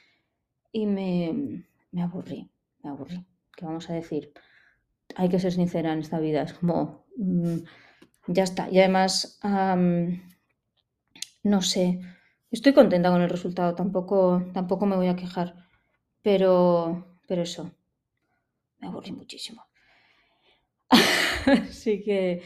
Y 0.71 0.87
me, 0.87 1.64
me, 1.90 2.02
aburrí, 2.02 2.49
me 2.85 2.90
aburrí. 2.90 3.26
¿Qué 3.57 3.64
vamos 3.64 3.90
a 3.90 3.95
decir? 3.95 4.33
Hay 5.17 5.28
que 5.28 5.40
ser 5.40 5.52
sincera 5.52 5.93
en 5.93 5.99
esta 5.99 6.21
vida, 6.21 6.43
es 6.43 6.52
como, 6.52 7.05
mm, 7.17 7.57
ya 8.28 8.45
está. 8.45 8.71
Y 8.71 8.78
además, 8.78 9.40
no 11.43 11.61
sé, 11.61 11.99
estoy 12.52 12.73
contenta 12.73 13.11
con 13.11 13.23
el 13.23 13.31
resultado, 13.31 13.75
tampoco, 13.75 14.45
tampoco 14.55 14.87
me 14.87 14.95
voy 14.95 15.09
a 15.09 15.17
quejar, 15.17 15.57
pero, 16.23 17.19
pero 17.26 17.43
eso, 17.43 17.73
me 18.78 18.87
aburrí 18.87 19.11
muchísimo. 19.11 19.69
Así 21.71 22.02
que, 22.02 22.43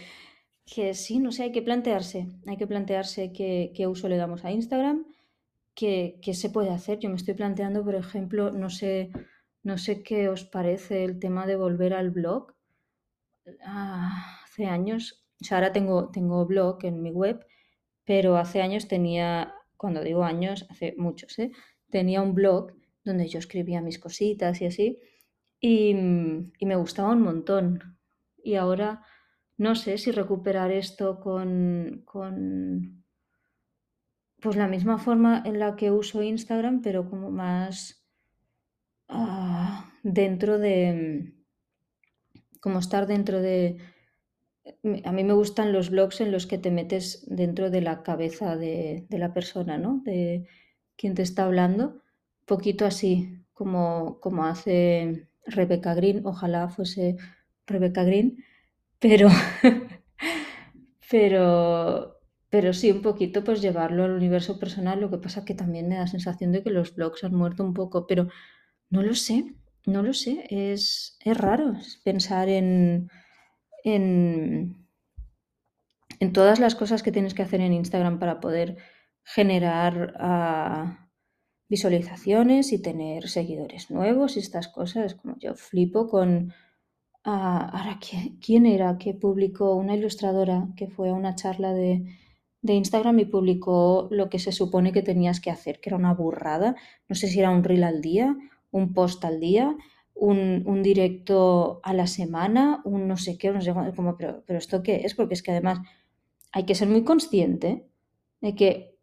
que 0.67 0.95
sí, 0.95 1.19
no 1.19 1.33
sé, 1.33 1.45
hay 1.45 1.53
que 1.53 1.63
plantearse, 1.63 2.29
hay 2.47 2.57
que 2.57 2.67
plantearse 2.67 3.33
qué, 3.33 3.73
qué 3.75 3.87
uso 3.87 4.09
le 4.09 4.17
damos 4.17 4.45
a 4.45 4.53
Instagram, 4.53 5.07
qué, 5.75 6.19
qué, 6.23 6.35
se 6.35 6.51
puede 6.51 6.71
hacer. 6.71 6.99
Yo 6.99 7.09
me 7.11 7.17
estoy 7.17 7.35
planteando, 7.35 7.85
por 7.85 7.95
ejemplo, 7.95 8.51
no 8.53 8.71
sé, 8.71 9.11
no 9.63 9.79
sé 9.79 10.03
qué 10.03 10.29
os 10.29 10.45
parece 10.45 11.05
el 11.05 11.19
tema 11.19 11.47
de 11.47 11.57
volver 11.57 11.95
al 11.95 12.11
blog. 12.11 12.55
Ah, 13.65 14.41
hace 14.45 14.67
años, 14.67 15.25
o 15.41 15.45
sea, 15.45 15.59
ahora 15.59 15.73
tengo, 15.73 16.11
tengo 16.11 16.47
blog 16.47 16.85
en 16.85 17.03
mi 17.03 17.11
web 17.11 17.45
pero 18.05 18.37
hace 18.37 18.63
años 18.63 18.89
tenía, 18.89 19.55
cuando 19.77 20.03
digo 20.03 20.25
años, 20.25 20.67
hace 20.71 20.95
muchos, 20.97 21.39
¿eh? 21.39 21.53
tenía 21.91 22.23
un 22.23 22.35
blog 22.35 22.73
donde 23.05 23.29
yo 23.29 23.39
escribía 23.39 23.81
mis 23.81 23.99
cositas 23.99 24.61
y 24.61 24.67
así, 24.67 24.99
y, 25.61 25.95
me 25.95 26.77
gustaba 26.77 27.13
un 27.13 27.23
montón. 27.23 27.92
Y 28.43 28.57
ahora 28.57 29.03
no 29.57 29.75
sé 29.75 29.99
si 29.99 30.11
recuperar 30.11 30.71
esto 30.71 31.21
con, 31.21 32.03
con 32.05 33.05
pues 34.41 34.57
la 34.57 34.69
misma 34.69 34.99
forma 34.99 35.43
en 35.45 35.59
la 35.59 35.77
que 35.77 35.91
uso 35.91 36.23
Instagram, 36.23 36.83
pero 36.83 37.09
como 37.09 37.31
más 37.31 38.05
ah, 39.09 39.91
dentro 40.03 40.59
de, 40.59 41.33
como 42.61 42.79
estar 42.79 43.07
dentro 43.07 43.41
de, 43.41 43.79
a 45.05 45.13
mí 45.13 45.25
me 45.25 45.33
gustan 45.33 45.73
los 45.73 45.91
blogs 45.91 46.21
en 46.21 46.33
los 46.33 46.47
que 46.47 46.59
te 46.59 46.71
metes 46.71 47.25
dentro 47.29 47.71
de 47.71 47.81
la 47.81 48.03
cabeza 48.03 48.57
de, 48.57 49.07
la 49.11 49.33
persona, 49.33 49.79
¿no? 49.79 50.01
De 50.05 50.47
quien 50.97 51.15
te 51.15 51.23
está 51.23 51.45
hablando. 51.45 52.03
Poquito 52.47 52.85
así, 52.85 53.45
como, 53.53 54.19
como 54.21 54.45
hace 54.45 55.29
Rebecca 55.47 55.95
Green. 55.95 56.25
Ojalá 56.25 56.69
fuese 56.69 57.17
Rebecca 57.67 58.05
Green. 58.05 58.45
Pero, 58.99 59.29
pero, 61.11 62.21
pero 62.51 62.73
sí, 62.73 62.91
un 62.91 63.03
poquito 63.03 63.45
pues 63.45 63.61
llevarlo 63.63 64.05
al 64.05 64.13
universo 64.13 64.59
personal. 64.59 65.01
Lo 65.01 65.11
que 65.11 65.19
pasa 65.19 65.45
que 65.45 65.55
también 65.55 65.89
me 65.89 65.97
da 65.97 66.07
sensación 66.07 66.53
de 66.53 66.63
que 66.63 66.71
los 66.71 66.95
blogs 66.95 67.25
han 67.25 67.35
muerto 67.35 67.65
un 67.65 67.75
poco. 67.75 68.07
Pero 68.07 68.29
no 68.91 69.03
lo 69.03 69.15
sé, 69.15 69.55
no 69.87 70.03
lo 70.03 70.13
sé. 70.13 70.47
Es, 70.51 71.19
es 71.25 71.37
raro 71.37 71.75
pensar 72.05 72.49
en 72.49 73.11
en, 73.85 74.77
todas 76.33 76.61
las 76.61 76.75
cosas 76.75 77.03
que 77.03 77.13
tienes 77.13 77.35
que 77.35 77.43
hacer 77.43 77.61
en 77.61 77.73
Instagram 77.73 78.19
para 78.19 78.41
poder 78.41 78.77
generar 79.25 80.15
ah, 80.19 81.09
visualizaciones 81.69 82.73
y 82.73 82.81
tener 82.81 83.29
seguidores 83.29 83.91
nuevos 83.91 84.37
y 84.37 84.41
estas 84.41 84.69
cosas. 84.69 85.15
Como 85.15 85.37
yo 85.39 85.55
flipo 85.55 86.09
con... 86.09 86.53
Ah, 87.25 87.71
ahora, 87.73 87.99
¿quién, 88.41 88.67
era 88.67 88.99
que 88.99 89.15
publicó 89.15 89.75
una 89.77 89.95
ilustradora 89.95 90.69
que 90.77 90.89
fue 90.89 91.11
a 91.11 91.15
una 91.15 91.35
charla 91.37 91.73
de, 91.73 92.05
de 92.63 92.73
Instagram 92.75 93.19
y 93.21 93.25
publicó 93.27 94.09
lo 94.11 94.29
que 94.29 94.39
se 94.39 94.53
supone 94.53 94.93
que 94.93 95.03
tenías 95.03 95.41
que 95.41 95.51
hacer, 95.51 95.81
que 95.81 95.91
era 95.91 95.97
una 95.97 96.15
burrada. 96.15 96.75
No 97.09 97.15
sé 97.15 97.29
si 97.29 97.39
era 97.39 97.51
un 97.51 97.65
reel 97.65 97.85
al 97.85 98.01
día, 98.03 98.37
un 98.71 98.93
post 98.95 99.25
al 99.25 99.41
día 99.41 99.77
un, 100.15 100.83
directo 100.83 101.81
a 101.83 101.93
la 101.95 102.07
semana, 102.07 102.81
un 102.85 103.09
no 103.09 103.17
sé 103.17 103.39
qué, 103.39 103.51
no 103.51 103.61
sé 103.61 103.73
como, 103.97 104.17
pero, 104.17 104.43
pero 104.47 104.59
esto 104.59 104.83
qué 104.83 105.03
es, 105.05 105.15
porque 105.15 105.35
es 105.35 105.43
que 105.43 105.53
además 105.53 105.81
hay 106.53 106.65
que 106.65 106.75
ser 106.75 106.89
muy 106.89 107.05
consciente 107.05 107.87
de 108.41 108.55
que 108.55 108.97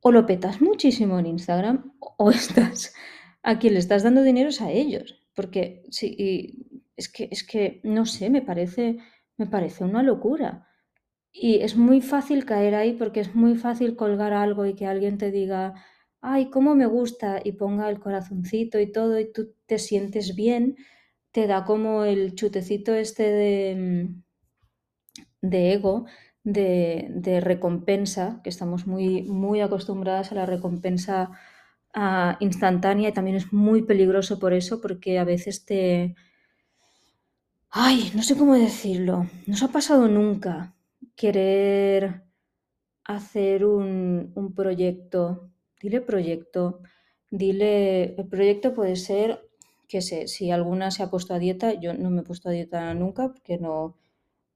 o 0.00 0.12
lo 0.12 0.26
petas 0.26 0.60
muchísimo 0.60 1.18
en 1.18 1.26
Instagram 1.26 1.92
o 1.98 2.30
estás 2.30 2.94
a 3.42 3.58
quien 3.58 3.74
le 3.74 3.80
estás 3.80 4.02
dando 4.02 4.22
dinero 4.22 4.50
a 4.60 4.70
ellos, 4.70 5.20
porque 5.34 5.82
sí, 5.90 6.83
es 6.96 7.08
que 7.10 7.28
es 7.30 7.44
que 7.46 7.80
no 7.84 8.06
sé, 8.06 8.30
me 8.30 8.42
parece 8.42 8.98
me 9.36 9.46
parece 9.46 9.84
una 9.84 10.02
locura. 10.02 10.68
Y 11.32 11.56
es 11.62 11.76
muy 11.76 12.00
fácil 12.00 12.44
caer 12.44 12.74
ahí 12.74 12.92
porque 12.94 13.20
es 13.20 13.34
muy 13.34 13.56
fácil 13.56 13.96
colgar 13.96 14.32
algo 14.32 14.66
y 14.66 14.74
que 14.74 14.86
alguien 14.86 15.18
te 15.18 15.30
diga, 15.32 15.74
ay, 16.20 16.50
cómo 16.50 16.74
me 16.74 16.86
gusta, 16.86 17.40
y 17.44 17.52
ponga 17.52 17.90
el 17.90 18.00
corazoncito 18.00 18.80
y 18.80 18.90
todo, 18.90 19.18
y 19.20 19.30
tú 19.32 19.54
te 19.66 19.78
sientes 19.78 20.34
bien, 20.36 20.76
te 21.32 21.46
da 21.46 21.64
como 21.64 22.04
el 22.04 22.34
chutecito 22.34 22.94
este 22.94 23.24
de, 23.24 24.22
mm, 25.42 25.48
ego, 25.52 26.06
de, 26.44 27.40
recompensa, 27.42 28.40
que 28.42 28.50
estamos 28.50 28.86
muy, 28.86 29.22
muy 29.22 29.60
acostumbradas 29.60 30.32
a 30.32 30.34
la 30.36 30.46
recompensa 30.46 31.30
ah, 31.94 32.36
instantánea 32.40 33.10
y 33.10 33.12
también 33.12 33.36
es 33.36 33.52
muy 33.52 33.82
peligroso 33.82 34.38
por 34.38 34.52
eso, 34.54 34.80
porque 34.80 35.18
a 35.18 35.24
veces 35.24 35.64
te... 35.66 36.14
Ay, 37.76 38.12
no 38.14 38.22
sé 38.22 38.36
cómo 38.36 38.54
decirlo, 38.54 39.26
nos 39.48 39.64
ha 39.64 39.68
pasado 39.68 40.06
nunca 40.06 40.76
querer 41.16 42.22
hacer 43.02 43.64
un, 43.64 44.30
un 44.36 44.54
proyecto. 44.54 45.50
Dile 45.82 46.00
proyecto, 46.00 46.82
dile, 47.32 48.14
el 48.14 48.28
proyecto 48.28 48.74
puede 48.74 48.94
ser, 48.94 49.50
que 49.88 50.02
sé, 50.02 50.28
si 50.28 50.52
alguna 50.52 50.92
se 50.92 51.02
ha 51.02 51.10
puesto 51.10 51.34
a 51.34 51.40
dieta, 51.40 51.72
yo 51.74 51.94
no 51.94 52.10
me 52.10 52.20
he 52.20 52.24
puesto 52.24 52.48
a 52.48 52.52
dieta 52.52 52.94
nunca 52.94 53.26
porque 53.26 53.58
no, 53.58 53.96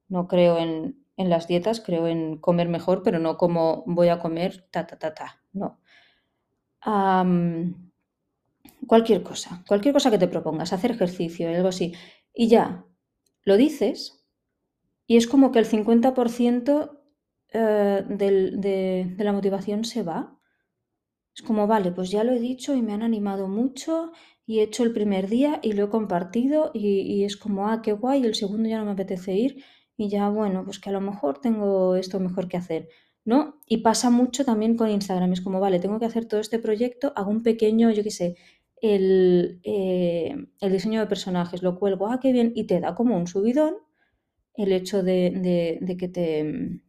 no 0.08 0.28
creo 0.28 0.58
en, 0.58 1.04
las 1.16 1.48
dietas, 1.48 1.80
creo 1.80 2.06
en 2.06 2.36
comer 2.36 2.68
mejor, 2.68 3.02
pero 3.02 3.18
no 3.18 3.36
como 3.36 3.82
voy 3.86 4.10
a 4.10 4.20
comer 4.20 4.68
ta, 4.70 4.86
ta, 4.86 4.96
ta, 4.96 5.12
ta, 5.12 5.42
no. 5.52 5.80
cualquier 8.86 9.24
cosa, 9.24 9.64
cualquier 9.66 9.92
cosa 9.92 10.12
que 10.12 10.18
te 10.18 10.28
propongas, 10.28 10.72
hacer 10.72 10.92
ejercicio, 10.92 11.48
algo 11.48 11.68
así, 11.68 11.94
y 12.32 12.48
ya, 12.48 12.84
lo 13.44 13.56
dices 13.56 14.26
y 15.06 15.16
es 15.16 15.26
como 15.26 15.52
que 15.52 15.58
el 15.58 15.66
50% 15.66 16.98
eh, 17.50 18.04
de, 18.08 19.14
la 19.18 19.32
motivación 19.32 19.84
se 19.84 20.02
va. 20.02 20.38
Es 21.34 21.42
como, 21.42 21.66
vale, 21.66 21.92
pues 21.92 22.10
ya 22.10 22.24
lo 22.24 22.32
he 22.32 22.40
dicho 22.40 22.74
y 22.74 22.82
me 22.82 22.92
han 22.92 23.02
animado 23.02 23.48
mucho 23.48 24.12
y 24.44 24.58
he 24.58 24.62
hecho 24.64 24.82
el 24.82 24.92
primer 24.92 25.28
día 25.28 25.60
y 25.62 25.72
lo 25.72 25.84
he 25.84 25.88
compartido 25.88 26.70
y, 26.74 27.00
y 27.00 27.24
es 27.24 27.36
como, 27.36 27.68
ah, 27.68 27.80
qué 27.82 27.92
guay, 27.92 28.24
el 28.24 28.34
segundo 28.34 28.68
ya 28.68 28.78
no 28.78 28.84
me 28.84 28.92
apetece 28.92 29.34
ir 29.34 29.64
y 29.96 30.08
ya, 30.08 30.28
bueno, 30.28 30.64
pues 30.64 30.78
que 30.78 30.90
a 30.90 30.92
lo 30.92 31.00
mejor 31.00 31.40
tengo 31.40 31.96
esto 31.96 32.20
mejor 32.20 32.48
que 32.48 32.56
hacer. 32.56 32.88
¿no? 33.28 33.60
Y 33.66 33.78
pasa 33.78 34.08
mucho 34.08 34.44
también 34.46 34.74
con 34.74 34.88
Instagram, 34.88 35.32
es 35.34 35.42
como, 35.42 35.60
vale, 35.60 35.80
tengo 35.80 35.98
que 35.98 36.06
hacer 36.06 36.24
todo 36.24 36.40
este 36.40 36.58
proyecto, 36.58 37.12
hago 37.14 37.30
un 37.30 37.42
pequeño, 37.42 37.90
yo 37.90 38.02
qué 38.02 38.10
sé, 38.10 38.36
el, 38.82 39.60
eh, 39.64 40.34
el, 40.60 40.72
diseño 40.72 41.00
de 41.00 41.06
personajes, 41.06 41.62
lo 41.62 41.78
cuelgo, 41.78 42.08
ah, 42.08 42.18
qué 42.20 42.32
bien, 42.32 42.52
y 42.54 42.64
te 42.64 42.80
da 42.80 42.94
como 42.94 43.16
un 43.16 43.26
subidón 43.26 43.76
el 44.54 44.72
hecho 44.72 45.02
de, 45.02 45.78
de, 45.80 45.96
que 45.96 46.08
te... 46.08 46.80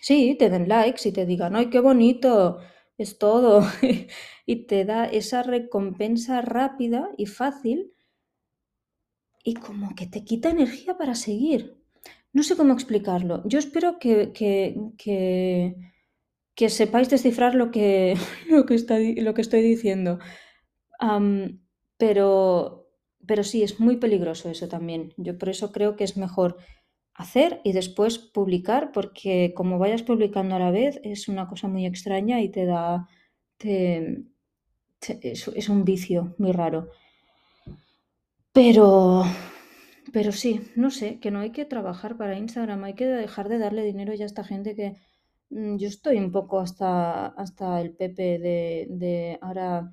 Sí, 0.00 0.36
te 0.38 0.50
den 0.50 0.68
likes 0.68 1.08
y 1.08 1.12
te 1.12 1.26
digan, 1.26 1.56
¡ay, 1.56 1.70
qué 1.70 1.80
bonito! 1.80 2.58
Es 2.96 3.18
todo. 3.18 3.62
y 4.46 4.66
te 4.66 4.84
da 4.84 5.06
esa 5.06 5.42
recompensa 5.42 6.42
rápida 6.42 7.10
y 7.16 7.26
fácil 7.26 7.94
y 9.44 9.54
como 9.54 9.94
que 9.94 10.06
te 10.06 10.24
quita 10.24 10.50
energía 10.50 10.96
para 10.96 11.14
seguir. 11.14 11.76
No 12.32 12.42
sé 12.42 12.56
cómo 12.56 12.72
explicarlo. 12.72 13.42
Yo 13.46 13.58
espero 13.58 13.98
que, 13.98 14.32
que, 14.32 15.76
sepáis 16.68 17.10
descifrar 17.10 17.54
lo 17.54 17.70
que, 17.70 18.16
lo 18.48 18.66
que, 18.66 18.74
está, 18.74 18.98
lo 18.98 19.34
que 19.34 19.42
estoy 19.42 19.62
diciendo. 19.62 20.18
Pero, 21.96 22.88
pero 23.26 23.44
sí, 23.44 23.62
es 23.62 23.80
muy 23.80 23.96
peligroso 23.96 24.50
eso 24.50 24.68
también. 24.68 25.12
Yo 25.16 25.38
por 25.38 25.48
eso 25.48 25.72
creo 25.72 25.96
que 25.96 26.04
es 26.04 26.16
mejor 26.16 26.56
hacer 27.14 27.60
y 27.64 27.72
después 27.72 28.18
publicar, 28.18 28.90
porque 28.92 29.52
como 29.54 29.78
vayas 29.78 30.02
publicando 30.02 30.56
a 30.56 30.58
la 30.58 30.70
vez 30.70 31.00
es 31.04 31.28
una 31.28 31.48
cosa 31.48 31.68
muy 31.68 31.86
extraña 31.86 32.40
y 32.40 32.48
te 32.50 32.66
da... 32.66 33.08
es 35.22 35.68
un 35.68 35.84
vicio 35.84 36.34
muy 36.38 36.52
raro. 36.52 36.90
Pero, 38.52 39.24
pero 40.12 40.30
sí, 40.30 40.60
no 40.76 40.90
sé, 40.90 41.18
que 41.18 41.32
no 41.32 41.40
hay 41.40 41.50
que 41.50 41.64
trabajar 41.64 42.16
para 42.16 42.38
Instagram, 42.38 42.84
hay 42.84 42.94
que 42.94 43.06
dejar 43.06 43.48
de 43.48 43.58
darle 43.58 43.82
dinero 43.82 44.14
ya 44.14 44.24
a 44.24 44.26
esta 44.26 44.44
gente 44.44 44.76
que 44.76 44.94
mm, 45.50 45.76
yo 45.76 45.88
estoy 45.88 46.18
un 46.18 46.30
poco 46.30 46.60
hasta, 46.60 47.26
hasta 47.26 47.80
el 47.80 47.96
Pepe 47.96 48.38
de, 48.38 48.86
de 48.90 49.38
ahora 49.42 49.92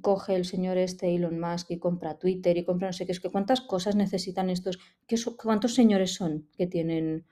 coge 0.00 0.36
el 0.36 0.44
señor 0.44 0.78
este 0.78 1.14
Elon 1.14 1.40
Musk 1.40 1.70
y 1.70 1.78
compra 1.78 2.18
Twitter 2.18 2.56
y 2.56 2.64
compra 2.64 2.88
no 2.88 2.92
sé 2.92 3.06
qué, 3.06 3.12
es 3.12 3.20
que 3.20 3.30
cuántas 3.30 3.60
cosas 3.60 3.96
necesitan 3.96 4.50
estos, 4.50 4.78
¿Qué 5.06 5.16
cuántos 5.42 5.74
señores 5.74 6.14
son 6.14 6.48
que 6.56 6.66
tienen, 6.66 7.26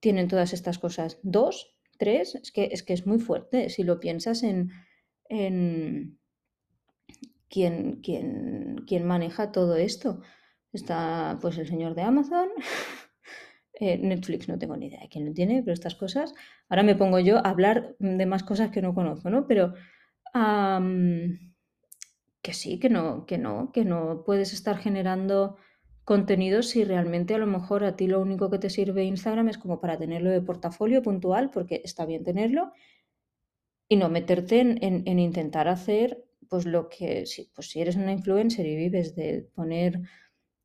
tienen 0.00 0.28
todas 0.28 0.52
estas 0.52 0.78
cosas, 0.78 1.18
dos, 1.22 1.76
tres, 1.98 2.34
es 2.34 2.52
que 2.52 2.68
es, 2.72 2.82
que 2.82 2.94
es 2.94 3.06
muy 3.06 3.18
fuerte 3.18 3.68
si 3.68 3.82
lo 3.82 4.00
piensas 4.00 4.42
en, 4.42 4.72
en 5.28 6.18
quién, 7.48 8.00
quién, 8.02 8.84
quién 8.86 9.06
maneja 9.06 9.52
todo 9.52 9.76
esto. 9.76 10.20
Está 10.72 11.38
pues 11.40 11.58
el 11.58 11.68
señor 11.68 11.94
de 11.94 12.02
Amazon. 12.02 12.48
Eh, 13.80 13.98
Netflix 13.98 14.48
no 14.48 14.56
tengo 14.56 14.76
ni 14.76 14.86
idea 14.86 15.00
de 15.00 15.08
quién 15.08 15.26
lo 15.26 15.32
tiene, 15.32 15.60
pero 15.60 15.74
estas 15.74 15.96
cosas. 15.96 16.32
Ahora 16.68 16.84
me 16.84 16.94
pongo 16.94 17.18
yo 17.18 17.38
a 17.38 17.50
hablar 17.50 17.96
de 17.98 18.24
más 18.24 18.44
cosas 18.44 18.70
que 18.70 18.80
no 18.80 18.94
conozco, 18.94 19.30
¿no? 19.30 19.48
Pero 19.48 19.74
que 22.44 22.52
sí, 22.52 22.78
que 22.78 22.90
no, 22.90 23.26
que 23.26 23.38
no, 23.38 23.72
que 23.72 23.84
no 23.84 24.22
puedes 24.24 24.52
estar 24.52 24.76
generando 24.76 25.56
contenido 26.04 26.62
si 26.62 26.84
realmente 26.84 27.34
a 27.34 27.38
lo 27.38 27.46
mejor 27.46 27.84
a 27.84 27.96
ti 27.96 28.06
lo 28.06 28.20
único 28.20 28.50
que 28.50 28.58
te 28.58 28.68
sirve 28.68 29.04
Instagram 29.04 29.48
es 29.48 29.58
como 29.58 29.80
para 29.80 29.96
tenerlo 29.98 30.30
de 30.30 30.42
portafolio 30.42 31.02
puntual, 31.02 31.50
porque 31.50 31.80
está 31.82 32.04
bien 32.04 32.22
tenerlo, 32.22 32.72
y 33.88 33.96
no 33.96 34.10
meterte 34.10 34.60
en, 34.60 34.78
en 34.82 35.18
intentar 35.18 35.68
hacer 35.68 36.24
pues 36.50 36.66
lo 36.66 36.88
que, 36.90 37.24
si, 37.24 37.50
pues 37.54 37.70
si 37.70 37.80
eres 37.80 37.96
una 37.96 38.12
influencer 38.12 38.66
y 38.66 38.76
vives 38.76 39.14
de 39.16 39.48
poner 39.54 40.02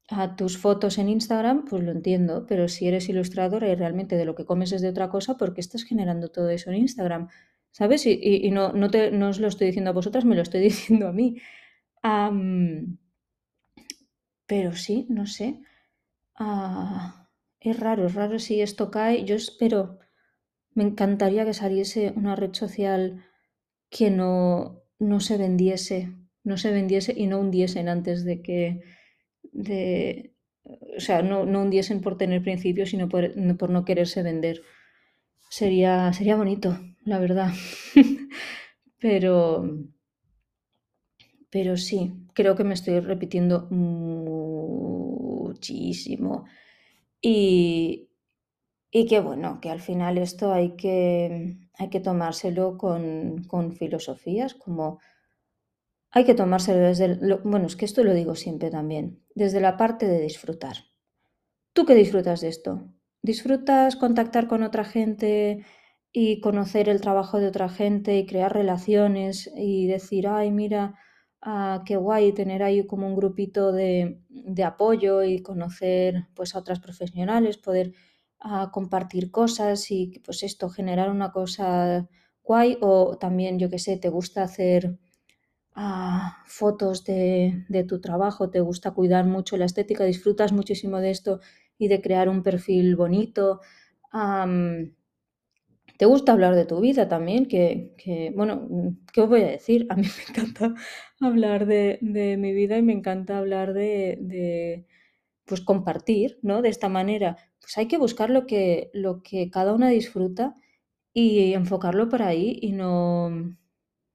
a 0.09 0.35
tus 0.35 0.57
fotos 0.57 0.97
en 0.97 1.07
Instagram, 1.07 1.65
pues 1.65 1.81
lo 1.83 1.91
entiendo, 1.91 2.45
pero 2.45 2.67
si 2.67 2.87
eres 2.89 3.07
ilustradora 3.07 3.69
y 3.69 3.75
realmente 3.75 4.17
de 4.17 4.25
lo 4.25 4.35
que 4.35 4.45
comes 4.45 4.73
es 4.73 4.81
de 4.81 4.89
otra 4.89 5.09
cosa, 5.09 5.37
¿por 5.37 5.53
qué 5.53 5.61
estás 5.61 5.83
generando 5.83 6.27
todo 6.29 6.49
eso 6.49 6.71
en 6.71 6.77
Instagram? 6.77 7.29
¿Sabes? 7.71 8.05
Y, 8.05 8.49
no, 8.51 8.73
no, 8.73 8.89
te, 8.89 9.11
no 9.11 9.29
os 9.29 9.39
lo 9.39 9.47
estoy 9.47 9.67
diciendo 9.67 9.91
a 9.91 9.93
vosotras, 9.93 10.25
me 10.25 10.35
lo 10.35 10.41
estoy 10.41 10.61
diciendo 10.69 11.07
a 11.07 11.13
mí. 11.13 11.37
Pero 14.45 14.73
sí, 14.73 15.05
no 15.09 15.25
sé. 15.25 15.61
Ah, 16.35 17.29
es 17.59 17.79
raro, 17.79 18.07
es 18.07 18.15
raro 18.15 18.39
si 18.39 18.61
esto 18.61 18.91
cae. 18.91 19.25
Yo 19.25 19.35
espero, 19.35 19.99
me 20.73 20.83
encantaría 20.83 21.45
que 21.45 21.53
saliese 21.53 22.13
una 22.15 22.35
red 22.35 22.53
social 22.53 23.25
que 23.89 24.11
no, 24.11 24.83
no 24.99 25.19
se 25.19 25.37
vendiese, 25.37 26.13
no 26.43 26.57
se 26.57 26.71
vendiese 26.71 27.13
y 27.17 27.27
no 27.27 27.39
hundiesen 27.39 27.89
antes 27.89 28.25
de 28.25 28.41
que 28.41 28.81
de, 29.51 30.33
o 30.63 30.99
sea, 30.99 31.21
no, 31.21 31.45
no 31.45 31.61
hundiesen 31.63 32.01
por 32.01 32.17
tener 32.17 32.41
principios, 32.43 32.89
sino 32.89 33.09
por, 33.09 33.33
por 33.57 33.69
no 33.69 33.85
quererse 33.85 34.23
vender. 34.23 34.61
Sería, 35.49 36.13
sería 36.13 36.35
bonito, 36.35 36.79
la 37.03 37.19
verdad. 37.19 37.51
pero, 38.99 39.65
pero 41.49 41.77
sí, 41.77 42.13
creo 42.33 42.55
que 42.55 42.63
me 42.63 42.75
estoy 42.75 42.99
repitiendo 42.99 43.67
muchísimo. 43.69 46.45
Y, 47.21 48.09
y 48.91 49.05
que 49.07 49.19
bueno, 49.19 49.59
que 49.61 49.69
al 49.69 49.81
final 49.81 50.17
esto 50.17 50.51
hay 50.53 50.75
que, 50.75 51.57
hay 51.77 51.89
que 51.89 51.99
tomárselo 51.99 52.77
con, 52.77 53.43
con 53.45 53.73
filosofías, 53.73 54.53
como 54.55 54.99
hay 56.11 56.23
que 56.25 56.35
tomárselo 56.35 56.79
desde... 56.79 57.05
El, 57.05 57.35
bueno, 57.43 57.67
es 57.67 57.75
que 57.75 57.85
esto 57.85 58.03
lo 58.03 58.13
digo 58.13 58.35
siempre 58.35 58.69
también, 58.69 59.23
desde 59.35 59.61
la 59.61 59.77
parte 59.77 60.07
de 60.07 60.21
disfrutar. 60.21 60.75
¿Tú 61.73 61.85
qué 61.85 61.95
disfrutas 61.95 62.41
de 62.41 62.49
esto? 62.49 62.89
¿Disfrutas 63.21 63.95
contactar 63.95 64.47
con 64.47 64.63
otra 64.63 64.85
gente 64.85 65.65
y 66.11 66.41
conocer 66.41 66.89
el 66.89 67.01
trabajo 67.01 67.39
de 67.39 67.47
otra 67.47 67.69
gente 67.69 68.17
y 68.17 68.25
crear 68.25 68.53
relaciones 68.53 69.51
y 69.55 69.87
decir, 69.87 70.27
ay, 70.27 70.51
mira, 70.51 70.95
ah, 71.41 71.83
qué 71.85 71.95
guay 71.97 72.33
tener 72.33 72.63
ahí 72.63 72.85
como 72.85 73.07
un 73.07 73.15
grupito 73.15 73.71
de, 73.71 74.21
de, 74.29 74.63
apoyo 74.63 75.23
y 75.23 75.41
conocer 75.41 76.27
pues 76.35 76.55
a 76.55 76.59
otras 76.59 76.79
profesionales, 76.79 77.57
poder 77.57 77.93
ah, 78.39 78.71
compartir 78.73 79.31
cosas 79.31 79.91
y 79.91 80.19
pues 80.25 80.43
esto, 80.43 80.69
generar 80.69 81.09
una 81.09 81.31
cosa 81.31 82.07
guay. 82.43 82.77
O 82.81 83.17
también, 83.17 83.59
yo 83.59 83.69
qué 83.69 83.79
sé, 83.79 83.97
te 83.97 84.09
gusta 84.09 84.43
hacer 84.43 84.99
fotos 86.45 87.05
de, 87.05 87.85
tu 87.87 88.01
trabajo, 88.01 88.49
te 88.49 88.59
gusta 88.59 88.91
cuidar 88.91 89.25
mucho 89.25 89.57
la 89.57 89.65
estética, 89.65 90.03
disfrutas 90.03 90.51
muchísimo 90.51 90.97
de 90.99 91.11
esto 91.11 91.39
y 91.77 91.87
de 91.87 92.01
crear 92.01 92.27
un 92.29 92.43
perfil 92.43 92.95
bonito. 92.95 93.61
Te 95.99 96.05
gusta 96.05 96.31
hablar 96.31 96.55
de 96.55 96.63
tu 96.65 96.79
vida 96.79 97.09
también, 97.09 97.45
que, 97.45 98.31
bueno, 98.33 98.69
¿qué 99.11 99.19
os 99.19 99.27
voy 99.27 99.41
a 99.41 99.47
decir? 99.47 99.85
A 99.89 99.97
mí 99.97 100.03
me 100.03 100.23
encanta 100.29 100.73
hablar 101.19 101.65
de, 101.65 101.99
mi 102.39 102.53
vida 102.53 102.77
y 102.77 102.81
me 102.81 102.93
encanta 102.93 103.37
hablar 103.37 103.73
de, 103.73 104.85
pues 105.43 105.59
compartir, 105.59 106.39
¿no? 106.41 106.61
De 106.61 106.69
esta 106.69 106.87
manera. 106.87 107.35
Pues 107.59 107.77
hay 107.77 107.89
que 107.89 107.97
buscar 107.97 108.29
lo 108.29 108.47
que, 108.47 108.89
lo 108.93 109.21
que 109.23 109.49
cada 109.49 109.73
una 109.73 109.89
disfruta 109.89 110.55
y 111.13 111.51
enfocarlo 111.51 112.07
por 112.07 112.21
ahí 112.21 112.57
y 112.61 112.71
no, 112.71 113.57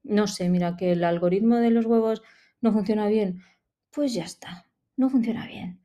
no 0.05 0.27
sé, 0.27 0.49
mira, 0.49 0.79
que 0.79 0.93
el 0.93 1.05
algoritmo 1.05 1.57
de 1.57 1.71
los 1.71 1.85
huevos 1.85 2.23
no 2.63 2.73
funciona 2.73 3.09
bien, 3.09 3.43
pues 3.91 4.15
ya 4.15 4.25
está, 4.25 4.71
no 4.97 5.11
funciona 5.11 5.47
bien. 5.47 5.83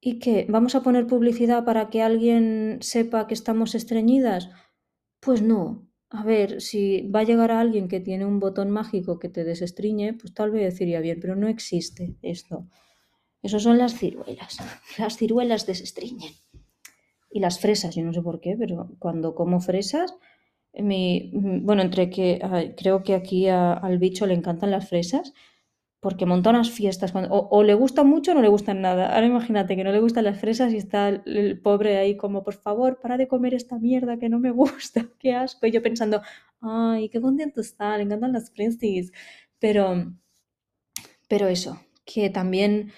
¿Y 0.00 0.20
qué? 0.20 0.46
¿Vamos 0.48 0.76
a 0.76 0.82
poner 0.84 1.08
publicidad 1.08 1.64
para 1.64 1.90
que 1.90 2.02
alguien 2.02 2.78
sepa 2.82 3.26
que 3.26 3.34
estamos 3.34 3.74
estreñidas? 3.74 4.50
Pues 5.24 5.42
no. 5.42 5.88
A 6.10 6.22
ver, 6.22 6.60
si 6.60 7.08
va 7.08 7.20
a 7.20 7.24
llegar 7.24 7.50
a 7.50 7.60
alguien 7.60 7.88
que 7.88 7.98
tiene 8.00 8.24
un 8.24 8.38
botón 8.38 8.70
mágico 8.70 9.18
que 9.18 9.28
te 9.28 9.42
desestriñe, 9.42 10.14
pues 10.14 10.32
tal 10.34 10.50
vez 10.50 10.78
diría 10.78 11.00
bien, 11.00 11.18
pero 11.20 11.34
no 11.34 11.48
existe 11.48 12.14
esto. 12.22 12.68
Eso 13.42 13.58
son 13.58 13.78
las 13.78 13.98
ciruelas. 13.98 14.58
Las 14.98 15.16
ciruelas 15.16 15.66
desestriñen. 15.66 16.32
Y 17.30 17.40
las 17.40 17.58
fresas, 17.58 17.96
yo 17.96 18.04
no 18.04 18.12
sé 18.12 18.22
por 18.22 18.40
qué, 18.40 18.54
pero 18.56 18.90
cuando 19.00 19.34
como 19.34 19.60
fresas, 19.60 20.14
mi, 20.72 21.32
bueno, 21.32 21.82
entre 21.82 22.08
que 22.08 22.40
creo 22.76 23.02
que 23.02 23.14
aquí 23.14 23.48
al 23.48 23.98
bicho 23.98 24.24
le 24.26 24.34
encantan 24.34 24.70
las 24.70 24.88
fresas, 24.88 25.34
porque 26.04 26.26
monta 26.26 26.50
unas 26.50 26.70
fiestas, 26.70 27.14
o, 27.30 27.62
le 27.62 27.72
gustan 27.72 28.06
mucho 28.06 28.32
o 28.32 28.34
no 28.34 28.42
le 28.42 28.50
gustan 28.50 28.82
nada. 28.82 29.14
Ahora 29.14 29.26
imagínate 29.26 29.74
que 29.74 29.84
no 29.84 29.90
le 29.90 30.00
gustan 30.00 30.24
las 30.24 30.38
fresas 30.38 30.74
y 30.74 30.76
está 30.76 31.08
el, 31.08 31.58
pobre 31.62 31.96
ahí 31.96 32.14
como, 32.18 32.44
por 32.44 32.52
favor, 32.52 33.00
para 33.00 33.16
de 33.16 33.26
comer 33.26 33.54
esta 33.54 33.78
mierda 33.78 34.18
que 34.18 34.28
no 34.28 34.38
me 34.38 34.50
gusta, 34.50 35.08
qué 35.18 35.34
asco. 35.34 35.66
Y 35.66 35.70
yo 35.70 35.80
pensando, 35.82 36.20
ay, 36.60 37.08
qué 37.08 37.22
contento 37.22 37.62
está, 37.62 37.96
le 37.96 38.02
encantan 38.02 38.34
las 38.34 38.50
fresas. 38.50 39.12
Pero, 39.58 40.12
pero 41.26 41.48
eso, 41.48 41.80
que 42.04 42.28
también 42.28 42.92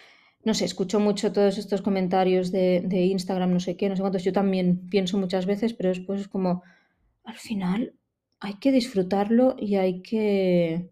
no 0.44 0.52
sé, 0.54 0.64
escucho 0.64 0.98
mucho 0.98 1.32
todos 1.32 1.58
estos 1.58 1.82
comentarios 1.82 2.50
de, 2.50 2.82
de 2.84 3.02
Instagram, 3.04 3.52
no 3.52 3.60
sé 3.60 3.76
qué, 3.76 3.88
no 3.88 3.94
sé 3.94 4.02
cuántos, 4.02 4.24
yo 4.24 4.32
también 4.32 4.88
pienso 4.88 5.16
muchas 5.16 5.46
veces, 5.46 5.74
pero 5.74 5.90
después 5.90 6.22
es 6.22 6.28
como, 6.28 6.64
al 7.22 7.36
final 7.36 7.94
hay 8.40 8.54
que 8.54 8.72
disfrutarlo 8.72 9.54
y 9.58 9.76
hay 9.76 10.02
que 10.02 10.90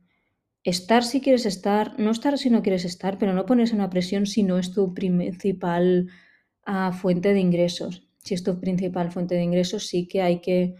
estar 0.64 1.04
si 1.04 1.20
quieres 1.20 1.44
estar, 1.46 1.98
no 1.98 2.10
estar 2.10 2.38
si 2.38 2.50
no 2.50 2.62
quieres 2.62 2.84
estar, 2.86 3.18
pero 3.18 3.34
no 3.34 3.46
ponerse 3.46 3.74
una 3.74 3.90
presión 3.90 4.26
si 4.26 4.42
no 4.42 4.58
es 4.58 4.72
tu 4.72 4.94
principal 4.94 6.10
uh, 6.66 6.92
fuente 6.92 7.34
de 7.34 7.40
ingresos. 7.40 8.08
Si 8.18 8.34
es 8.34 8.42
tu 8.42 8.58
principal 8.58 9.12
fuente 9.12 9.34
de 9.34 9.42
ingresos, 9.42 9.86
sí 9.86 10.08
que 10.08 10.22
hay 10.22 10.40
que, 10.40 10.74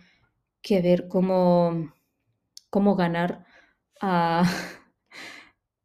ver 0.83 1.07
cómo, 1.09 1.93
ganar 2.97 3.45
al 4.01 4.47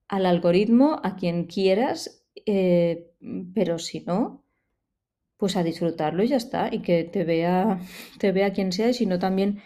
algoritmo, 0.07 1.01
a 1.03 1.17
quien 1.17 1.45
quieras, 1.45 2.25
eh, 2.45 3.12
pero 3.53 3.79
si 3.79 3.99
no, 4.01 4.45
pues 5.35 5.57
a 5.57 5.63
disfrutarlo 5.63 6.23
y 6.23 6.29
ya 6.29 6.38
está, 6.38 6.73
y 6.73 6.81
que 6.81 7.03
te 7.03 7.25
vea, 7.25 7.81
quien 8.53 8.71
sea, 8.71 8.89
y 8.89 8.93
si 8.93 9.05
no 9.05 9.19
también 9.19 9.62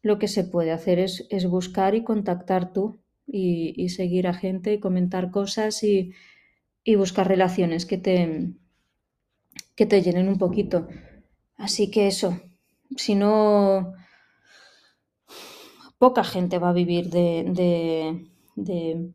lo 0.00 0.18
que 0.18 0.28
se 0.28 0.44
puede 0.44 0.72
hacer 0.72 0.98
es 0.98 1.46
buscar 1.46 1.94
y 1.94 2.02
contactar 2.02 2.72
tú 2.72 3.03
y, 3.26 3.88
seguir 3.88 4.26
a 4.26 4.34
gente 4.34 4.74
y 4.74 4.80
comentar 4.80 5.30
cosas 5.30 5.82
y, 5.82 6.12
y, 6.84 6.94
buscar 6.96 7.28
relaciones 7.28 7.86
que 7.86 7.98
te, 7.98 8.52
que 9.74 9.86
te 9.86 10.02
llenen 10.02 10.28
un 10.28 10.38
poquito. 10.38 10.88
Así 11.56 11.90
que 11.90 12.06
eso, 12.06 12.40
si 12.96 13.14
no, 13.14 13.94
poca 15.98 16.24
gente 16.24 16.58
va 16.58 16.70
a 16.70 16.74
vivir 16.74 17.10
de, 17.10 18.24
de, 18.56 19.12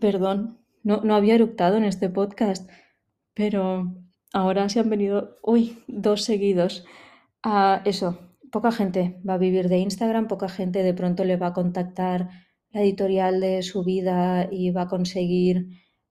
perdón, 0.00 0.58
no, 0.82 1.00
no 1.02 1.14
había 1.14 1.34
eructado 1.34 1.76
en 1.76 1.84
este 1.84 2.08
podcast, 2.08 2.68
pero 3.34 3.94
ahora 4.32 4.68
se 4.68 4.80
han 4.80 4.90
venido, 4.90 5.38
uy, 5.42 5.82
dos 5.86 6.24
seguidos. 6.24 6.84
a 7.42 7.82
eso, 7.84 8.18
poca 8.50 8.72
gente 8.72 9.20
va 9.28 9.34
a 9.34 9.38
vivir 9.38 9.68
de 9.68 9.78
Instagram, 9.78 10.28
poca 10.28 10.48
gente 10.48 10.82
de 10.82 10.94
pronto 10.94 11.24
le 11.24 11.36
va 11.36 11.48
a 11.48 11.52
contactar 11.52 12.43
la 12.74 12.82
editorial 12.82 13.40
de 13.40 13.62
su 13.62 13.84
vida 13.84 14.48
y 14.50 14.70
va 14.72 14.82
a 14.82 14.88
conseguir 14.88 15.68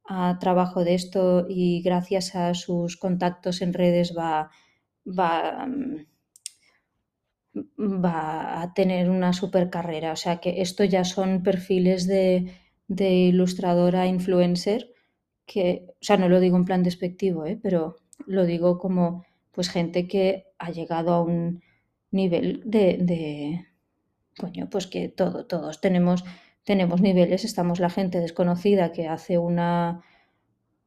uh, 0.10 0.40
trabajo 0.40 0.84
de 0.84 0.96
esto 0.96 1.46
y 1.50 1.82
gracias 1.82 2.36
a 2.36 2.54
sus 2.54 2.98
contactos 2.98 3.62
en 3.62 3.74
redes 3.74 4.16
va, 4.18 4.50
va, 5.06 5.68
a 8.62 8.74
tener 8.74 9.10
una 9.10 9.34
super 9.34 9.70
carrera. 9.70 10.14
O 10.14 10.16
sea 10.16 10.38
que 10.38 10.62
esto 10.62 10.86
ya 10.86 11.04
son 11.04 11.44
perfiles 11.44 12.08
de, 12.08 12.54
de 12.88 13.12
ilustradora 13.12 14.08
influencer 14.08 14.90
que, 15.46 15.86
o 15.90 15.94
sea, 16.00 16.16
no 16.16 16.30
lo 16.30 16.40
digo 16.40 16.56
en 16.56 16.66
plan 16.66 16.82
despectivo, 16.82 17.46
¿eh? 17.46 17.60
pero 17.62 17.98
lo 18.26 18.46
digo 18.46 18.80
como 18.80 19.26
pues 19.52 19.70
gente 19.70 20.08
que 20.08 20.46
ha 20.58 20.72
llegado 20.72 21.14
a 21.14 21.22
un 21.22 21.62
nivel 22.10 22.62
de, 22.66 22.98
de 23.02 23.68
coño, 24.38 24.70
pues 24.70 24.88
que 24.88 25.10
todo, 25.10 25.46
todos 25.46 25.82
tenemos, 25.82 26.24
tenemos 26.64 27.02
niveles, 27.02 27.44
estamos 27.44 27.80
la 27.80 27.90
gente 27.90 28.20
desconocida 28.20 28.92
que 28.92 29.08
hace 29.08 29.38
una, 29.38 30.02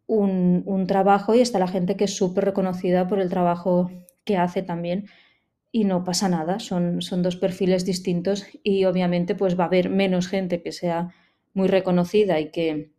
un, 0.07 0.87
trabajo 0.87 1.35
y 1.35 1.41
está 1.41 1.59
la 1.59 1.69
gente 1.69 1.97
que 1.97 2.05
es 2.05 2.17
súper 2.17 2.45
reconocida 2.45 3.09
por 3.09 3.21
el 3.21 3.29
trabajo 3.29 3.91
que 4.25 4.37
hace 4.37 4.63
también 4.63 5.07
y 5.73 5.85
no 5.85 6.05
pasa 6.05 6.29
nada, 6.29 6.59
son, 6.59 7.03
son 7.03 7.23
dos 7.23 7.37
perfiles 7.37 7.85
distintos 7.85 8.47
y 8.63 8.85
obviamente 8.85 9.35
pues 9.35 9.59
va 9.59 9.65
a 9.65 9.67
haber 9.67 9.91
menos 9.91 10.29
gente 10.29 10.63
que 10.63 10.73
sea 10.73 11.15
muy 11.53 11.69
reconocida 11.69 12.41
y 12.41 12.51
que 12.51 12.93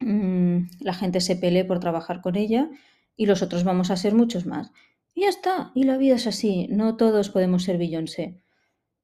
mmm, 0.00 0.60
la 0.80 0.94
gente 0.94 1.20
se 1.20 1.36
pelee 1.36 1.64
por 1.64 1.80
trabajar 1.80 2.20
con 2.20 2.36
ella 2.36 2.70
y 3.16 3.26
los 3.26 3.42
otros 3.42 3.64
vamos 3.64 3.90
a 3.90 3.96
ser 3.96 4.14
muchos 4.14 4.46
más. 4.46 4.72
Y 5.14 5.22
ya 5.22 5.28
está, 5.28 5.72
y 5.74 5.82
la 5.84 5.98
vida 5.98 6.14
es 6.14 6.26
así, 6.26 6.68
no 6.70 6.96
todos 6.96 7.30
podemos 7.30 7.64
ser 7.64 7.76
Beyoncé. 7.76 8.40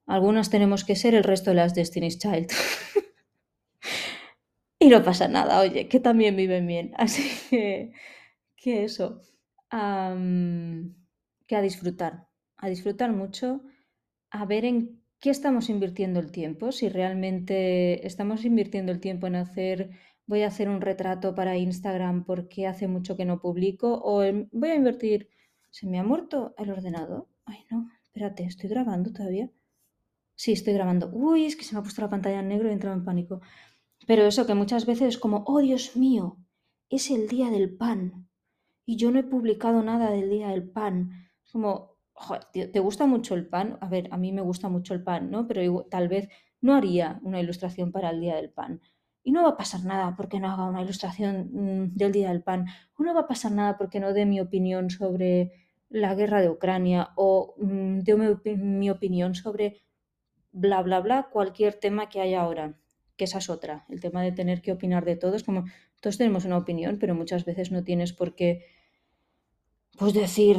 Algunas 0.07 0.51
tenemos 0.51 0.85
que 0.85 0.97
ser 0.97 1.15
el 1.15 1.25
resto 1.25 1.51
de 1.51 1.57
las 1.57 1.75
Destiny's 1.75 2.19
Child. 2.19 2.51
y 4.79 4.89
no 4.89 5.03
pasa 5.03 5.29
nada, 5.29 5.61
oye, 5.61 5.89
que 5.89 6.01
también 6.01 6.37
viven 6.37 6.67
bien. 6.67 6.93
Así 6.97 7.31
que, 7.51 7.93
que 8.57 8.85
eso, 8.85 9.21
que 9.71 11.57
a 11.57 11.63
disfrutar, 11.63 12.29
a 12.57 12.69
disfrutar 12.69 13.13
mucho, 13.13 13.63
a 14.31 14.45
ver 14.45 14.65
en 14.65 15.01
qué 15.21 15.31
estamos 15.31 15.71
invirtiendo 15.71 16.21
el 16.21 16.31
tiempo, 16.31 16.73
si 16.73 16.89
realmente 16.89 18.07
estamos 18.07 18.45
invirtiendo 18.45 18.93
el 18.93 19.01
tiempo 19.01 19.27
en 19.27 19.37
hacer 19.37 19.91
voy 20.27 20.43
a 20.43 20.49
hacer 20.49 20.69
un 20.69 20.81
retrato 20.81 21.35
para 21.35 21.57
Instagram 21.57 22.25
porque 22.25 22.67
hace 22.67 22.89
mucho 22.89 23.17
que 23.17 23.25
no 23.25 23.41
publico 23.41 24.01
o 24.03 24.23
voy 24.53 24.71
a 24.71 24.75
invertir... 24.75 25.29
¿Se 25.71 25.89
me 25.89 25.99
ha 25.99 26.05
muerto 26.05 26.55
el 26.57 26.71
ordenador? 26.71 27.27
Ay, 27.47 27.65
no, 27.69 27.91
espérate, 28.05 28.45
¿estoy 28.45 28.71
grabando 28.71 29.13
todavía? 29.13 29.51
Sí, 30.35 30.53
estoy 30.53 30.75
grabando. 30.75 31.11
Uy, 31.13 31.47
es 31.47 31.57
que 31.57 31.65
se 31.65 31.75
me 31.75 31.81
ha 31.81 31.83
puesto 31.83 32.03
la 32.03 32.11
pantalla 32.11 32.41
en 32.41 32.49
negro 32.49 32.69
y 32.69 32.71
he 32.71 32.75
entrado 32.75 32.97
en 32.97 33.05
pánico. 33.05 33.41
Pero 34.07 34.25
eso 34.27 34.47
que 34.47 34.55
muchas 34.55 34.87
veces 34.87 35.09
es 35.09 35.19
como, 35.19 35.45
oh 35.47 35.61
Dios 35.61 35.97
mío, 35.97 36.39
es 36.91 37.11
el 37.11 37.29
día 37.29 37.51
del 37.51 37.77
pan. 37.77 38.29
Y 38.87 38.97
yo 38.97 39.11
no 39.11 39.19
he 39.19 39.25
publicado 39.25 39.83
nada 39.83 40.11
del 40.11 40.31
día 40.31 40.49
del 40.49 40.69
pan. 40.69 41.29
Es 41.45 41.53
como, 41.53 41.97
joder, 42.13 42.45
¿te 42.53 42.81
gusta 42.81 43.07
mucho 43.07 43.35
el 43.35 43.47
pan? 43.49 43.79
A 43.81 43.89
ver, 43.89 44.09
a 44.11 44.17
mí 44.17 44.33
me 44.33 44.43
gusta 44.43 44.69
mucho 44.69 44.95
el 44.95 45.03
pan, 45.03 45.31
¿no? 45.31 45.47
Pero 45.47 45.85
tal 45.91 46.09
vez 46.09 46.29
no 46.61 46.75
haría 46.75 47.21
una 47.23 47.41
ilustración 47.41 47.93
para 47.93 48.11
el 48.11 48.21
día 48.21 48.37
del 48.37 48.51
pan. 48.51 48.81
Y 49.27 49.33
no 49.33 49.43
va 49.43 49.51
a 49.51 49.57
pasar 49.57 49.85
nada 49.85 50.15
porque 50.17 50.39
no 50.39 50.51
haga 50.51 50.67
una 50.67 50.83
ilustración 50.83 51.49
mmm, 51.53 51.97
del 51.97 52.13
Día 52.13 52.29
del 52.29 52.43
Pan. 52.43 52.67
O 52.99 53.03
no 53.03 53.15
va 53.15 53.23
a 53.23 53.27
pasar 53.27 53.53
nada 53.53 53.79
porque 53.79 53.99
no 53.99 54.13
dé 54.13 54.27
mi 54.27 54.39
opinión 54.39 54.91
sobre 54.91 55.51
la 55.89 56.15
guerra 56.15 56.43
de 56.43 56.51
Ucrania 56.51 57.11
o 57.17 57.55
mmm, 57.59 58.01
dé 58.01 58.15
mi, 58.57 58.91
opinión 58.91 59.35
sobre 59.35 59.83
bla, 60.55 60.83
bla, 60.83 61.01
bla, 61.01 61.29
cualquier 61.31 61.75
tema 61.75 62.09
que 62.09 62.21
haya 62.21 62.41
ahora. 62.41 62.79
Que 63.17 63.25
esa 63.25 63.39
es 63.39 63.51
otra. 63.51 63.85
El 63.91 64.01
tema 64.01 64.23
de 64.23 64.33
tener 64.33 64.63
que 64.63 64.73
opinar 64.73 65.05
de 65.05 65.17
todo 65.17 65.35
es 65.35 65.45
como 65.45 65.65
todos 66.01 66.17
tenemos 66.17 66.45
una 66.45 66.59
opinión, 66.59 66.99
pero 66.99 67.15
muchas 67.15 67.45
veces 67.45 67.71
no 67.71 67.85
tienes 67.85 68.13
por 68.13 68.35
qué 68.35 68.67
pues 69.99 70.15
decir 70.15 70.59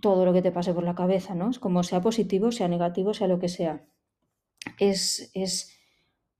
todo 0.00 0.24
lo 0.24 0.32
que 0.32 0.42
te 0.42 0.50
pase 0.50 0.74
por 0.74 0.84
la 0.84 0.94
cabeza, 0.94 1.34
¿no? 1.34 1.50
Es 1.50 1.58
como 1.58 1.82
sea 1.82 2.00
positivo, 2.00 2.50
sea 2.52 2.68
negativo, 2.68 3.14
sea 3.14 3.28
lo 3.28 3.38
que 3.38 3.48
sea. 3.48 3.84
Es, 4.78 5.30
es 5.34 5.72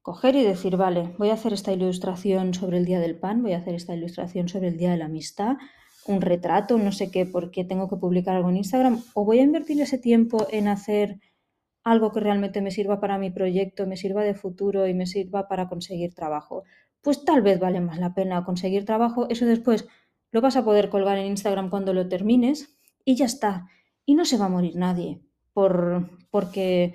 coger 0.03 0.35
y 0.37 0.43
decir, 0.43 0.77
vale, 0.77 1.15
voy 1.19 1.31
a 1.31 1.35
hacer 1.35 1.53
esta 1.53 1.73
ilustración 1.73 2.55
sobre 2.55 2.79
el 2.79 2.85
Día 2.85 3.01
del 3.01 3.17
Pan, 3.17 3.43
voy 3.43 3.53
a 3.53 3.59
hacer 3.59 3.75
esta 3.75 3.95
ilustración 3.95 4.49
sobre 4.49 4.69
el 4.69 4.77
Día 4.77 4.91
de 4.91 4.97
la 4.97 5.07
Amistad, 5.07 5.57
un 6.07 6.21
retrato, 6.21 6.79
no 6.79 6.93
sé 6.93 7.11
qué, 7.11 7.27
porque 7.27 7.65
tengo 7.65 7.89
que 7.89 7.97
publicar 7.97 8.37
algo 8.37 8.51
en 8.51 8.59
Instagram, 8.59 9.03
o 9.15 9.25
voy 9.25 9.39
a 9.39 9.43
invertir 9.43 9.81
ese 9.81 9.99
tiempo 9.99 10.47
en 10.51 10.69
hacer 10.69 11.21
algo 11.91 12.13
que 12.13 12.21
realmente 12.21 12.61
me 12.61 12.71
sirva 12.71 13.01
para 13.01 13.19
mi 13.19 13.31
proyecto, 13.31 13.87
me 13.87 13.97
sirva 13.97 14.23
de 14.23 14.35
futuro 14.35 14.87
y 14.87 14.95
me 14.95 15.07
sirva 15.07 15.49
para 15.49 15.69
conseguir 15.69 16.15
trabajo. 16.15 16.65
Pues 17.03 17.25
tal 17.25 17.43
vez 17.43 17.59
vale 17.59 17.81
más 17.81 17.99
la 17.99 18.15
pena 18.15 18.45
conseguir 18.45 18.85
trabajo, 18.85 19.29
eso 19.31 19.47
después 19.47 19.89
lo 20.31 20.41
vas 20.41 20.57
a 20.57 20.65
poder 20.65 20.91
colgar 20.91 21.19
en 21.19 21.27
Instagram 21.27 21.71
cuando 21.71 21.95
lo 21.95 22.09
termines 22.09 22.77
y 23.05 23.17
ya 23.17 23.25
está. 23.25 23.69
Y 24.05 24.15
no 24.15 24.25
se 24.25 24.39
va 24.39 24.47
a 24.47 24.51
morir 24.51 24.77
nadie 24.77 25.21
por, 25.53 26.09
porque 26.31 26.95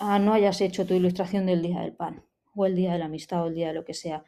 ah, 0.00 0.18
no 0.18 0.32
hayas 0.32 0.60
hecho 0.60 0.86
tu 0.86 0.94
ilustración 0.94 1.46
del 1.46 1.62
Día 1.62 1.80
del 1.80 1.94
Pan 1.94 2.22
o 2.54 2.66
el 2.66 2.74
día 2.74 2.92
de 2.92 2.98
la 2.98 3.06
amistad 3.06 3.42
o 3.42 3.46
el 3.46 3.54
día 3.54 3.68
de 3.68 3.74
lo 3.74 3.84
que 3.84 3.94
sea. 3.94 4.24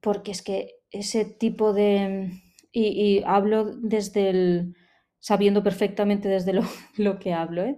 Porque 0.00 0.32
es 0.32 0.42
que 0.42 0.76
ese 0.90 1.24
tipo 1.24 1.72
de... 1.72 2.30
Y, 2.72 2.86
y, 2.88 3.22
hablo 3.24 3.66
desde 3.66 4.30
el... 4.30 4.74
sabiendo 5.20 5.62
perfectamente 5.62 6.28
desde 6.28 6.52
lo, 6.52 6.62
lo 6.96 7.18
que 7.20 7.32
hablo, 7.32 7.62
¿eh? 7.62 7.76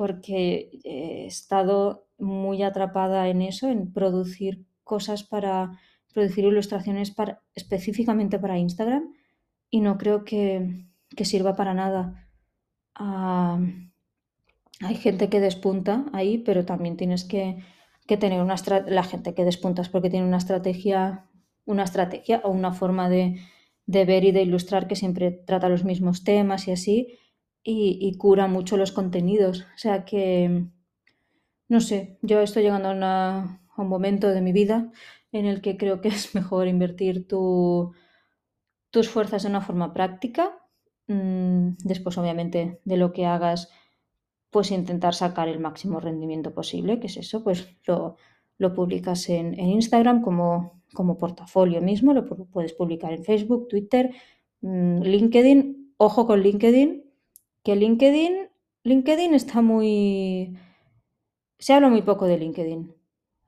Porque 0.00 0.70
he 0.82 1.26
estado 1.26 2.06
muy 2.16 2.62
atrapada 2.62 3.28
en 3.28 3.42
eso, 3.42 3.68
en 3.68 3.92
producir 3.92 4.64
cosas 4.82 5.24
para... 5.24 5.78
producir 6.14 6.46
ilustraciones 6.46 7.10
para, 7.10 7.42
específicamente 7.54 8.38
para 8.38 8.56
Instagram 8.56 9.12
y 9.68 9.80
no 9.80 9.98
creo 9.98 10.24
que, 10.24 10.86
que 11.14 11.26
sirva 11.26 11.52
para 11.54 11.74
nada. 11.74 12.02
Um, 12.98 13.90
hay 14.80 14.94
gente 14.94 15.28
que 15.28 15.40
despunta 15.40 16.06
ahí, 16.14 16.38
pero 16.38 16.64
también 16.64 16.96
tienes 16.96 17.24
que 17.24 17.58
que 18.06 18.16
tener 18.16 18.40
una 18.42 18.56
la 18.88 19.04
gente 19.04 19.34
que 19.34 19.44
despuntas 19.44 19.88
porque 19.88 20.10
tiene 20.10 20.26
una 20.26 20.38
estrategia, 20.38 21.26
una 21.64 21.84
estrategia 21.84 22.40
o 22.42 22.50
una 22.50 22.72
forma 22.72 23.08
de, 23.08 23.36
de 23.86 24.04
ver 24.04 24.24
y 24.24 24.32
de 24.32 24.42
ilustrar 24.42 24.88
que 24.88 24.96
siempre 24.96 25.30
trata 25.30 25.68
los 25.68 25.84
mismos 25.84 26.24
temas 26.24 26.66
y 26.66 26.72
así, 26.72 27.18
y, 27.62 28.16
cura 28.18 28.46
mucho 28.48 28.76
los 28.76 28.92
contenidos. 28.92 29.62
O 29.74 29.78
sea 29.78 30.04
que, 30.04 30.66
no 31.68 31.80
sé, 31.80 32.18
yo 32.22 32.40
estoy 32.40 32.62
llegando 32.62 32.88
a, 32.88 32.92
una, 32.92 33.62
un 33.76 33.88
momento 33.88 34.28
de 34.28 34.40
mi 34.40 34.52
vida 34.52 34.90
en 35.32 35.46
el 35.46 35.60
que 35.60 35.76
creo 35.76 36.00
que 36.00 36.08
es 36.08 36.34
mejor 36.34 36.68
invertir 36.68 37.28
tu, 37.28 37.92
tus 38.90 39.08
fuerzas 39.08 39.42
de 39.42 39.50
una 39.50 39.60
forma 39.60 39.92
práctica. 39.92 40.58
Mm, 41.06 41.72
después, 41.84 42.18
obviamente, 42.18 42.80
de 42.84 42.96
lo 42.96 43.12
que 43.12 43.26
hagas 43.26 43.70
pues 44.50 44.72
intentar 44.72 45.14
sacar 45.14 45.48
el 45.48 45.60
máximo 45.60 46.00
rendimiento 46.00 46.52
posible, 46.52 46.98
que 46.98 47.06
es 47.06 47.16
eso, 47.16 47.44
pues 47.44 47.68
lo, 47.86 48.16
lo 48.58 48.74
publicas 48.74 49.28
en, 49.28 49.58
en, 49.58 49.68
Instagram 49.68 50.22
como 50.22 50.80
como 50.92 51.18
portafolio 51.18 51.80
mismo, 51.80 52.12
lo 52.12 52.26
puedes 52.26 52.72
publicar 52.72 53.12
en 53.12 53.24
Facebook, 53.24 53.68
Twitter, 53.68 54.10
mm, 54.60 55.02
LinkedIn. 55.02 55.94
Ojo 55.96 56.26
con 56.26 56.40
LinkedIn, 56.40 57.04
que 57.62 57.76
LinkedIn, 57.76 58.48
LinkedIn 58.84 59.34
está 59.34 59.62
muy... 59.62 60.56
Se 61.58 61.74
habla 61.74 61.88
muy 61.88 62.02
poco 62.02 62.26
de 62.26 62.38
LinkedIn. 62.38 62.94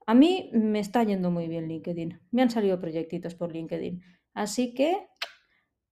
A 0.07 0.14
mí 0.14 0.51
me 0.53 0.81
está 0.81 1.03
yendo 1.05 1.31
muy 1.31 1.48
bien 1.48 1.68
LinkedIn. 1.68 2.20
Me 2.31 2.42
han 2.42 2.51
salido 2.51 2.81
proyectitos 2.81 3.35
por 3.35 3.53
LinkedIn. 3.53 4.03
Así 4.35 4.75
que 4.75 5.07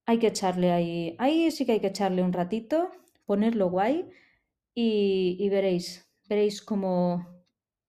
hay 0.05 0.19
que 0.19 0.27
echarle 0.27 0.71
ahí, 0.71 1.15
ahí 1.19 1.51
sí 1.51 1.65
que 1.65 1.73
hay 1.73 1.79
que 1.79 1.87
echarle 1.87 2.21
un 2.21 2.33
ratito, 2.33 2.91
ponerlo 3.25 3.69
guay 3.69 4.09
y, 4.73 5.47
veréis, 5.49 6.11
veréis 6.27 6.61
cómo, 6.61 7.27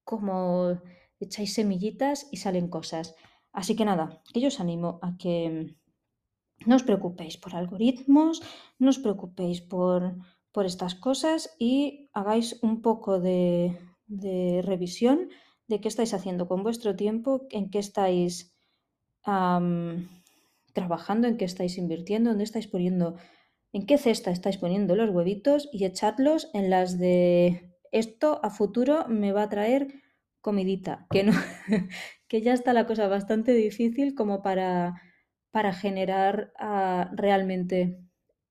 cómo 0.05 0.81
echáis 1.21 1.55
semillitas 1.55 2.29
y 2.31 2.39
salen 2.39 2.69
cosas. 2.69 3.15
Así 3.53 3.77
que 3.77 3.85
nada, 3.85 4.23
que 4.33 4.41
yo 4.41 4.49
os 4.49 4.61
animo 4.61 4.99
a 5.03 5.17
que 5.17 5.75
no 6.67 6.77
os 6.77 6.83
preocupéis 6.83 7.37
por 7.37 7.55
algoritmos, 7.55 8.43
no 8.79 8.89
os 8.91 8.99
preocupéis 8.99 9.61
por, 9.61 10.17
por 10.53 10.65
estas 10.67 10.95
cosas 10.95 11.55
y 11.59 12.09
hagáis 12.13 12.59
un 12.63 12.83
poco 12.83 13.21
de, 13.21 13.79
de 14.07 14.63
revisión 14.63 15.29
de 15.69 15.81
qué 15.81 15.89
estáis 15.89 16.13
haciendo 16.15 16.49
con 16.49 16.63
vuestro 16.63 16.97
tiempo, 16.97 17.47
en 17.51 17.71
qué 17.71 17.79
estáis 17.79 18.55
trabajando, 20.73 21.29
en 21.29 21.37
qué 21.37 21.45
estáis 21.45 21.79
invirtiendo, 21.79 22.31
dónde 22.31 22.45
estáis 22.45 22.67
poniendo, 22.67 23.17
en 23.73 23.87
qué 23.87 23.99
cesta 23.99 24.31
estáis 24.31 24.59
poniendo 24.59 24.97
los 24.97 25.11
huevitos 25.11 25.69
y 25.73 25.85
echadlos 25.85 26.51
en 26.55 26.71
las 26.71 26.99
de 26.99 27.73
esto 27.93 28.41
a 28.43 28.51
futuro 28.51 29.07
me 29.09 29.33
va 29.33 29.45
a 29.45 29.49
traer 29.49 30.03
comidita, 30.41 31.07
que 31.11 31.23
no, 31.23 31.33
que 32.29 32.43
ya 32.43 32.53
está 32.53 32.73
la 32.73 32.87
cosa 32.87 33.07
bastante 33.07 33.53
difícil 33.53 34.15
como 34.15 34.43
para, 34.43 35.01
para 35.53 35.73
generar 35.73 36.53
ah, 36.59 37.09
realmente 37.13 38.01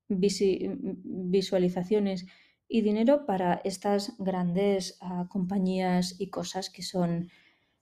visualizaciones 0.07 2.25
y 2.67 2.81
dinero 2.81 3.25
para 3.25 3.59
estas 3.65 4.15
grandes 4.17 4.97
ah, 5.01 5.27
compañías 5.29 6.15
y 6.19 6.29
cosas 6.29 6.69
que 6.69 6.83
son 6.83 7.29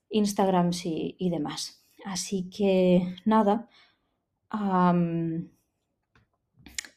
Instagrams 0.09 0.85
y, 0.85 1.29
demás. 1.29 1.85
Así 2.05 2.49
que 2.49 3.15
nada, 3.25 3.69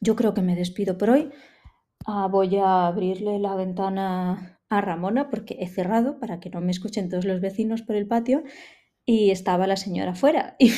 yo 0.00 0.16
creo 0.16 0.32
que 0.32 0.40
me 0.40 0.56
despido 0.56 0.96
por 0.96 1.10
hoy. 1.10 1.30
Ah, 2.06 2.28
voy 2.30 2.56
a 2.56 2.86
abrirle 2.86 3.38
la 3.38 3.54
ventana 3.54 4.58
a 4.70 4.80
Ramona 4.80 5.28
porque 5.28 5.58
he 5.60 5.68
cerrado 5.68 6.18
para 6.18 6.40
que 6.40 6.48
no 6.48 6.62
me 6.62 6.72
escuchen 6.72 7.10
todos 7.10 7.26
los 7.26 7.40
vecinos 7.40 7.82
por 7.82 7.94
el 7.94 8.06
patio 8.06 8.42
y 9.04 9.30
estaba 9.30 9.66
la 9.66 9.76
señora 9.76 10.12
afuera 10.12 10.56
y 10.58 10.72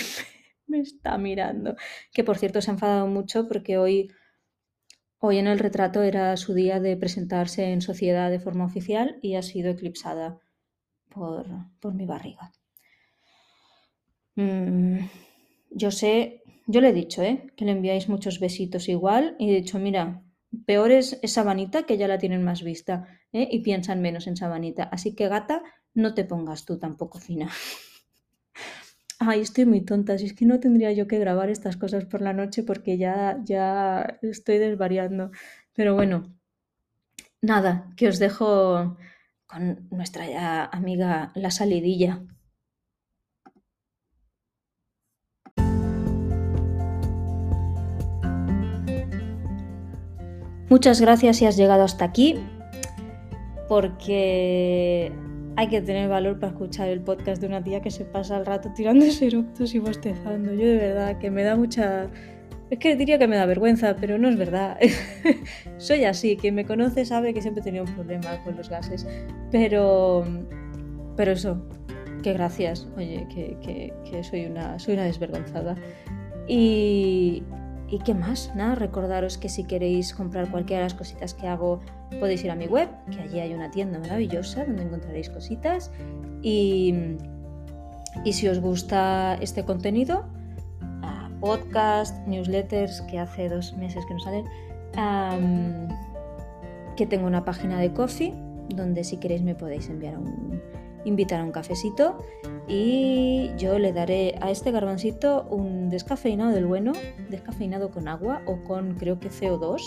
me 0.67 0.81
está 0.81 1.19
mirando. 1.19 1.77
Que 2.13 2.25
por 2.25 2.39
cierto 2.39 2.61
se 2.61 2.71
ha 2.71 2.75
enfadado 2.75 3.07
mucho 3.07 3.49
porque 3.49 3.79
hoy 3.79 4.11
Hoy 5.27 5.39
en 5.39 5.47
el 5.47 5.59
retrato 5.59 6.03
era 6.03 6.37
su 6.37 6.53
día 6.53 6.81
de 6.81 6.99
presentarse 6.99 7.73
en 7.73 7.81
sociedad 7.81 8.31
de 8.31 8.41
forma 8.41 8.67
oficial 8.67 9.19
y 9.23 9.37
ha 9.37 9.43
sido 9.43 9.71
eclipsada 9.71 10.39
por, 11.09 11.95
mi 11.95 12.05
barriga. 12.05 12.53
Mm, 14.37 14.99
yo 15.71 15.91
sé, 15.91 16.43
yo 16.67 16.83
le 16.83 16.91
he 16.91 16.93
dicho, 16.93 17.23
¿eh? 17.23 17.51
que 17.57 17.65
le 17.65 17.73
enviáis 17.73 18.07
muchos 18.07 18.39
besitos 18.39 18.87
igual 18.91 19.35
y 19.39 19.49
he 19.49 19.55
dicho, 19.55 19.79
mira, 19.79 20.23
peor 20.67 20.91
es, 20.91 21.15
esa 21.23 21.41
Sabanita 21.41 21.85
que 21.85 21.97
ya 21.97 22.07
la 22.07 22.19
tienen 22.19 22.45
más 22.45 22.63
vista 22.63 23.09
¿eh? 23.33 23.49
y 23.51 23.61
piensan 23.61 24.03
menos 24.03 24.27
en 24.27 24.37
Sabanita. 24.37 24.91
Así 24.93 25.15
que 25.15 25.29
gata, 25.29 25.63
no 25.95 26.13
te 26.13 26.27
pongas 26.27 26.67
tú 26.67 26.79
tampoco 26.79 27.19
fina. 27.19 27.49
Ay, 29.27 29.41
estoy 29.41 29.65
muy 29.65 29.81
tonta, 29.81 30.19
si 30.19 30.27
es 30.27 30.35
que 30.35 30.45
no 30.45 30.61
tendría 30.61 30.93
yo 30.93 31.07
que 31.07 31.19
grabar 31.19 31.49
estas 31.49 31.79
cosas 31.79 32.05
por 32.05 32.21
la 32.21 32.35
noche 32.35 32.63
porque 32.63 32.99
ya, 32.99 33.39
ya 33.45 34.19
estoy 34.21 34.59
desvariando. 34.59 35.31
Pero 35.73 35.95
bueno, 35.95 36.35
nada, 37.41 37.91
que 37.97 38.09
os 38.09 38.19
dejo 38.19 38.99
con 39.47 39.89
nuestra 39.91 40.67
amiga 40.67 41.33
La 41.35 41.51
Salidilla. 41.51 42.23
Muchas 50.69 51.01
gracias 51.01 51.39
si 51.39 51.47
has 51.47 51.57
llegado 51.57 51.85
hasta 51.85 52.05
aquí, 52.05 52.37
porque 53.69 55.13
hay 55.57 55.69
que 55.69 55.81
tener 55.81 56.09
valor 56.09 56.39
para 56.39 56.53
escuchar 56.53 56.89
el 56.89 57.01
podcast 57.01 57.41
de 57.41 57.47
una 57.47 57.63
tía 57.63 57.81
que 57.81 57.91
se 57.91 58.05
pasa 58.05 58.37
el 58.37 58.47
rato 58.47 58.71
tirando 58.75 59.05
eructos 59.05 59.75
y 59.75 59.79
bostezando. 59.79 60.53
Yo 60.53 60.67
de 60.67 60.77
verdad 60.77 61.19
que 61.19 61.31
me 61.31 61.43
da 61.43 61.57
mucha... 61.57 62.09
Es 62.71 62.79
que 62.79 62.97
diría 62.97 63.19
que 63.19 63.29
me 63.29 63.37
da 63.37 63.47
vergüenza, 63.47 63.95
pero 63.97 64.19
no 64.19 64.29
es 64.29 64.37
verdad. 64.37 64.79
Soy 65.77 66.05
así, 66.05 66.37
quien 66.37 66.55
me 66.55 66.65
conoce 66.65 67.05
sabe 67.05 67.35
que 67.35 67.43
siempre 67.43 67.61
he 67.61 67.65
tenido 67.65 67.85
un 67.85 67.95
problema 67.95 68.43
con 68.43 68.57
los 68.57 68.69
gases. 68.69 69.07
Pero... 69.51 70.25
Pero 71.17 71.33
eso, 71.33 71.65
que 72.25 72.33
gracias. 72.33 72.89
Oye, 72.97 73.27
que, 73.33 73.93
que 74.11 74.25
soy, 74.25 74.47
una, 74.47 74.79
soy 74.81 74.95
una 74.95 75.05
desvergonzada. 75.05 75.77
Y, 76.49 77.45
¿Y 77.89 77.99
qué 77.99 78.15
más? 78.15 78.51
Nada, 78.55 78.75
recordaros 78.75 79.39
que 79.39 79.49
si 79.49 79.65
queréis 79.65 80.15
comprar 80.15 80.51
cualquiera 80.51 80.83
de 80.83 80.87
las 80.87 80.95
cositas 80.95 81.35
que 81.35 81.47
hago, 81.47 81.81
podéis 82.19 82.43
ir 82.45 82.51
a 82.51 82.55
mi 82.55 82.67
web, 82.67 82.89
que 83.11 83.21
allí 83.21 83.41
hay 83.41 83.53
una 83.53 83.71
tienda 83.71 83.99
maravillosa 83.99 84.65
donde 84.65 84.83
encontraréis 84.83 85.31
cositas. 85.31 85.91
Y, 86.43 86.95
y 88.25 88.33
si 88.33 88.49
os 88.49 88.61
gusta 88.61 89.37
este 89.41 89.65
contenido, 89.65 90.25
podcast, 91.45 92.27
newsletters, 92.27 93.03
que 93.03 93.19
hace 93.19 93.51
dos 93.51 93.75
meses 93.75 94.07
que 94.07 94.15
no 94.15 94.21
salen, 94.21 94.47
que 96.97 97.07
tengo 97.07 97.27
una 97.27 97.45
página 97.45 97.79
de 97.79 97.93
coffee, 97.93 98.33
donde 98.71 99.05
si 99.05 99.19
queréis 99.19 99.43
me 99.43 99.55
podéis 99.55 99.91
enviar 99.91 100.17
un, 100.17 100.63
invitar 101.05 101.41
a 101.41 101.45
un 101.45 101.53
cafecito 101.53 102.19
y 102.67 103.51
yo 103.59 103.79
le 103.79 103.93
daré 103.93 104.37
a 104.41 104.51
este 104.51 104.71
garbancito 104.71 105.47
un 105.51 105.91
descafeinado 105.91 106.53
del 106.53 106.67
bueno, 106.67 106.93
descafeinado 107.29 107.91
con 107.91 108.09
agua 108.09 108.43
o 108.47 108.63
con 108.65 108.95
creo 108.95 109.19
que 109.19 109.29
CO2, 109.29 109.81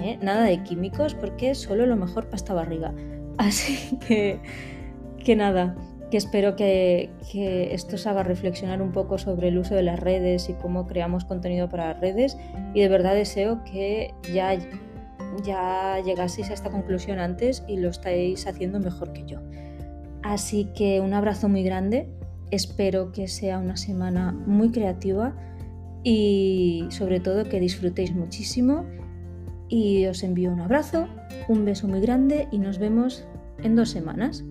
¿eh? 0.00 0.18
nada 0.20 0.44
de 0.44 0.62
químicos 0.62 1.14
porque 1.14 1.54
solo 1.54 1.86
lo 1.86 1.96
mejor 1.96 2.24
para 2.24 2.36
esta 2.36 2.54
barriga. 2.54 2.94
Así 3.38 3.96
que, 3.98 4.40
que 5.24 5.36
nada, 5.36 5.76
que 6.10 6.16
espero 6.16 6.56
que, 6.56 7.10
que, 7.30 7.72
esto 7.72 7.94
os 7.94 8.06
haga 8.06 8.24
reflexionar 8.24 8.82
un 8.82 8.90
poco 8.90 9.18
sobre 9.18 9.48
el 9.48 9.58
uso 9.58 9.74
de 9.74 9.82
las 9.82 10.00
redes 10.00 10.48
y 10.48 10.54
cómo 10.54 10.86
creamos 10.86 11.24
contenido 11.24 11.68
para 11.68 11.92
las 11.92 12.00
redes 12.00 12.36
y 12.74 12.80
de 12.80 12.88
verdad 12.88 13.14
deseo 13.14 13.62
que 13.62 14.12
ya, 14.32 14.58
ya 15.44 16.00
llegaseis 16.04 16.50
a 16.50 16.54
esta 16.54 16.70
conclusión 16.70 17.20
antes 17.20 17.62
y 17.68 17.76
lo 17.76 17.90
estáis 17.90 18.46
haciendo 18.48 18.80
mejor 18.80 19.12
que 19.12 19.24
yo. 19.24 19.38
Así 20.22 20.68
que 20.76 21.00
un 21.00 21.14
abrazo 21.14 21.48
muy 21.48 21.62
grande, 21.62 22.08
espero 22.50 23.12
que 23.12 23.28
sea 23.28 23.58
una 23.58 23.76
semana 23.76 24.32
muy 24.32 24.70
creativa 24.70 25.34
y 26.02 26.86
sobre 26.90 27.20
todo 27.20 27.44
que 27.44 27.60
disfrutéis 27.60 28.14
muchísimo 28.14 28.84
y 29.68 30.06
os 30.06 30.22
envío 30.22 30.50
un 30.50 30.60
abrazo, 30.60 31.06
un 31.48 31.64
beso 31.64 31.88
muy 31.88 32.00
grande 32.00 32.48
y 32.50 32.58
nos 32.58 32.78
vemos 32.78 33.24
en 33.62 33.76
dos 33.76 33.90
semanas. 33.90 34.44